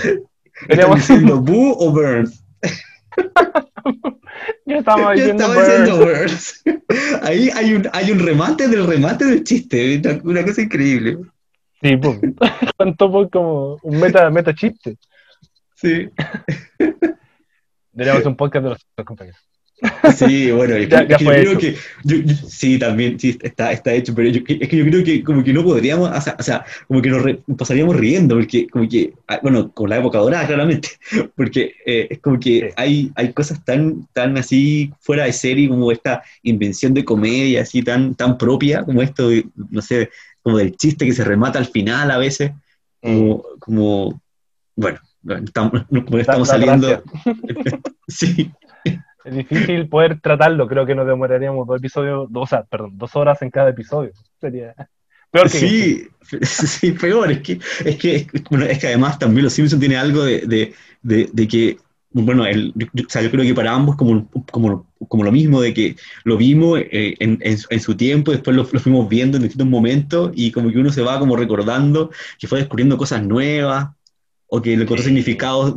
[0.69, 2.45] ¿Estamos diciendo Boo o Burns?
[4.67, 6.63] Yo estaba diciendo, Burns.
[7.23, 11.19] Ahí hay un, hay un remate del remate del chiste, una, cosa increíble.
[11.81, 12.21] Sí, pues,
[12.77, 14.97] tanto como un meta, meta chiste.
[15.75, 16.09] Sí.
[17.93, 19.41] Deberíamos un podcast de los compañeros.
[20.17, 21.77] Sí, bueno, ya, yo creo que
[22.49, 25.65] sí, también sí, está, está hecho, pero es que yo creo que como que no
[25.65, 27.23] podríamos, o sea, como que nos,
[27.57, 30.91] pasaríamos riendo, porque como que, ah, bueno, con la época dorada, claramente,
[31.37, 35.91] porque eh, es como que hay, hay cosas tan, tan así fuera de serie, como
[35.91, 39.31] esta invención de comedia así tan, tan propia, como esto,
[39.71, 40.11] no sé,
[40.43, 42.53] como del chiste que se remata al final a veces,
[43.01, 43.59] como, mm.
[43.59, 44.23] como
[44.77, 45.01] bueno,
[45.45, 45.83] estamos,
[46.19, 47.03] estamos saliendo.
[48.09, 48.51] sí.
[49.25, 53.51] Es difícil poder tratarlo, creo que nos demoraríamos dos episodios, dos, perdón, dos horas en
[53.51, 54.13] cada episodio.
[54.41, 54.75] Sería
[55.33, 56.09] peor que Sí,
[56.43, 57.33] sí, peor.
[57.33, 61.31] Es que, es que, bueno, es que además también Los Simpsons tiene algo de, de,
[61.33, 61.79] de, que,
[62.11, 65.75] bueno, el, o sea, yo creo que para ambos como, como, como lo mismo, de
[65.75, 69.69] que lo vimos eh, en, en, su tiempo, después lo, lo, fuimos viendo en distintos
[69.69, 73.89] momentos y como que uno se va como recordando que fue descubriendo cosas nuevas,
[74.55, 75.75] o que le encontró significados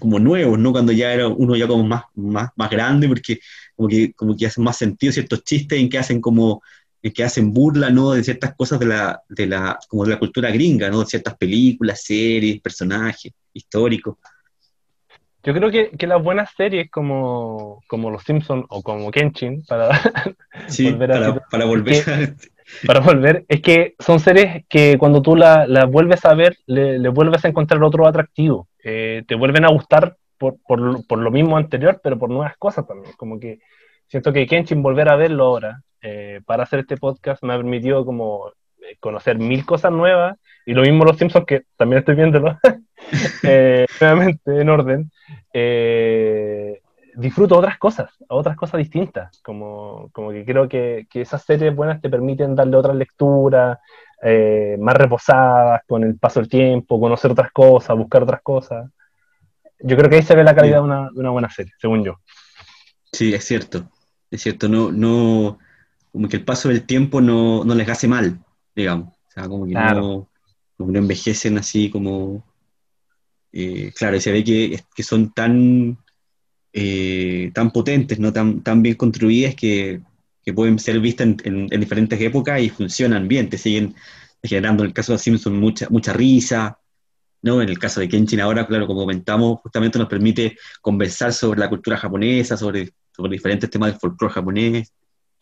[0.00, 0.72] como nuevos, ¿no?
[0.72, 3.38] Cuando ya era uno ya como más, más, más grande, porque
[3.76, 6.60] como que, como que hacen más sentido ciertos chistes en que hacen como,
[7.00, 8.10] en que hacen burla, ¿no?
[8.10, 11.00] De ciertas cosas de la, de la, como de la cultura gringa, ¿no?
[11.00, 14.16] De ciertas películas, series, personajes históricos.
[15.44, 19.90] Yo creo que, que las buenas series como, como Los Simpsons o como Kenshin, para,
[20.82, 22.34] volver a para, volver a
[22.86, 27.08] para volver, es que son series que cuando tú las la vuelves a ver, le,
[27.08, 28.68] vuelves a encontrar otro atractivo.
[28.82, 33.14] Eh, te vuelven a gustar por, por, lo mismo anterior, pero por nuevas cosas también.
[33.16, 33.60] Como que
[34.08, 38.04] siento que Kenshin volver a verlo ahora eh, para hacer este podcast me ha permitido
[38.04, 38.48] como
[38.82, 40.36] eh, conocer mil cosas nuevas
[40.66, 42.58] y lo mismo los Simpsons que también estoy viéndolo
[44.00, 45.10] nuevamente en orden
[47.16, 52.00] disfruto otras cosas, otras cosas distintas, como, como que creo que, que, esas series buenas
[52.00, 53.80] te permiten darle otra lectura,
[54.22, 58.90] eh, más reposadas, con el paso del tiempo, conocer otras cosas, buscar otras cosas.
[59.80, 62.04] Yo creo que ahí se ve la calidad de, una, de, una, buena serie, según
[62.04, 62.20] yo.
[63.12, 63.88] Sí, es cierto,
[64.30, 65.58] es cierto, no, no,
[66.10, 68.38] como que el paso del tiempo no, no les hace mal,
[68.74, 70.28] digamos, o sea, como que, no,
[70.76, 72.44] como no envejecen así como...
[73.56, 75.96] Eh, claro, se ve que, que son tan
[76.76, 78.32] eh, tan potentes, ¿no?
[78.32, 80.00] tan, tan bien construidas que,
[80.44, 83.94] que pueden ser vistas en, en, diferentes épocas y funcionan bien, te siguen
[84.42, 86.76] generando en el caso de Simpson mucha, mucha risa,
[87.42, 87.62] ¿no?
[87.62, 91.68] En el caso de Kenshin ahora, claro, como comentamos, justamente nos permite conversar sobre la
[91.68, 94.92] cultura japonesa, sobre, sobre diferentes temas del folclore japonés.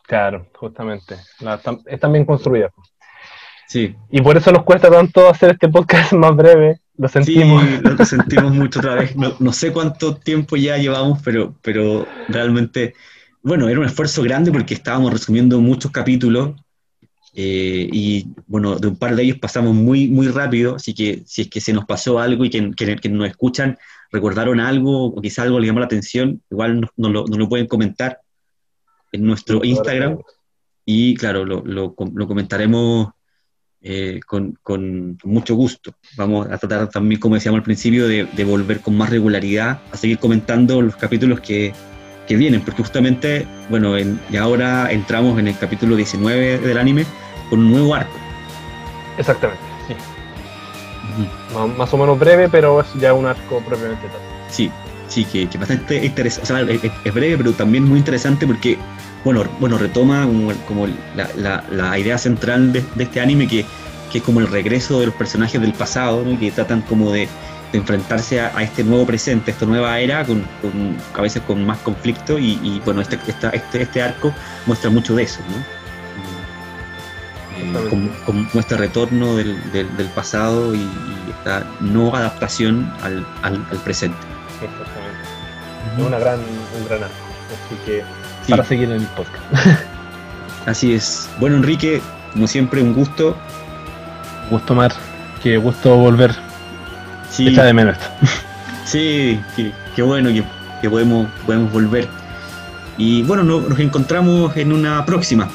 [0.03, 1.15] Claro, justamente.
[1.87, 2.71] están bien construidas.
[3.67, 3.95] Sí.
[4.11, 7.63] Y por eso nos cuesta tanto hacer este podcast más breve, lo sentimos.
[7.63, 9.15] Sí, lo sentimos mucho otra vez.
[9.15, 12.93] No, sé cuánto tiempo ya llevamos, pero, pero realmente,
[13.41, 16.55] bueno, era un esfuerzo grande porque estábamos resumiendo muchos capítulos
[17.35, 21.43] eh, y, bueno, de un par de ellos pasamos muy, muy rápido, así que si
[21.43, 23.77] es que se nos pasó algo y que, que, nos escuchan
[24.11, 28.19] recordaron algo o quizá algo les llamó la atención, igual nos, lo, lo, pueden comentar
[29.11, 30.19] en nuestro Instagram
[30.85, 33.07] y, claro, lo, lo, lo comentaremos
[33.85, 35.93] eh, con, con, mucho gusto.
[36.15, 40.19] Vamos a tratar también, como decíamos al principio, de, volver con más regularidad a seguir
[40.19, 41.73] comentando los capítulos que,
[42.25, 47.05] que vienen, porque justamente, bueno, y ahora entramos en el capítulo 19 del anime
[47.49, 48.17] con un nuevo arco.
[49.17, 49.95] Exactamente, sí.
[51.77, 54.21] más, o menos breve, pero es ya un arco propiamente tal.
[54.49, 54.71] Sí,
[55.09, 56.61] sí, que, que bastante interesante, o sea,
[57.03, 58.77] es, breve, pero también muy interesante porque
[59.23, 60.27] bueno, bueno retoma
[60.67, 63.65] como, la, la, idea central de, este anime, que,
[64.11, 66.37] que, es como el regreso de los personajes del pasado, ¿no?
[66.39, 67.27] que tratan como de,
[67.71, 71.79] de enfrentarse a, este nuevo presente, esta nueva era, con, con a veces con más
[71.79, 74.33] conflicto, y, y bueno, este, este, este arco
[74.65, 75.83] muestra mucho de eso, ¿no?
[77.55, 77.89] Eh,
[78.25, 80.87] con, nuestro retorno del, del, pasado y,
[81.29, 84.17] esta no adaptación al, al, presente.
[84.61, 85.97] Exactamente.
[85.97, 87.15] Es una gran, un gran arco.
[87.65, 88.03] Así que
[88.49, 89.43] para seguir en el podcast.
[90.65, 91.29] Así es.
[91.39, 92.01] Bueno, Enrique,
[92.33, 93.35] como siempre, un gusto.
[94.49, 94.93] Gusto, Mar.
[95.41, 96.33] Qué gusto volver.
[97.29, 97.47] Sí.
[97.47, 97.97] Echa de menos
[98.85, 99.41] Sí,
[99.95, 100.29] qué, bueno
[100.81, 102.07] que, podemos, podemos volver.
[102.97, 105.49] Y bueno, nos encontramos en una próxima.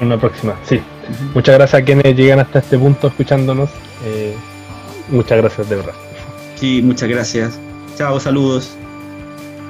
[0.00, 0.80] En una próxima, sí.
[1.34, 3.70] Muchas gracias a quienes llegan hasta este punto escuchándonos.
[4.04, 4.34] Eh,
[5.10, 5.94] muchas gracias, de verdad.
[6.56, 7.58] Sí, muchas gracias.
[7.96, 8.76] Chao, saludos.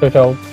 [0.01, 0.52] Chao, chao.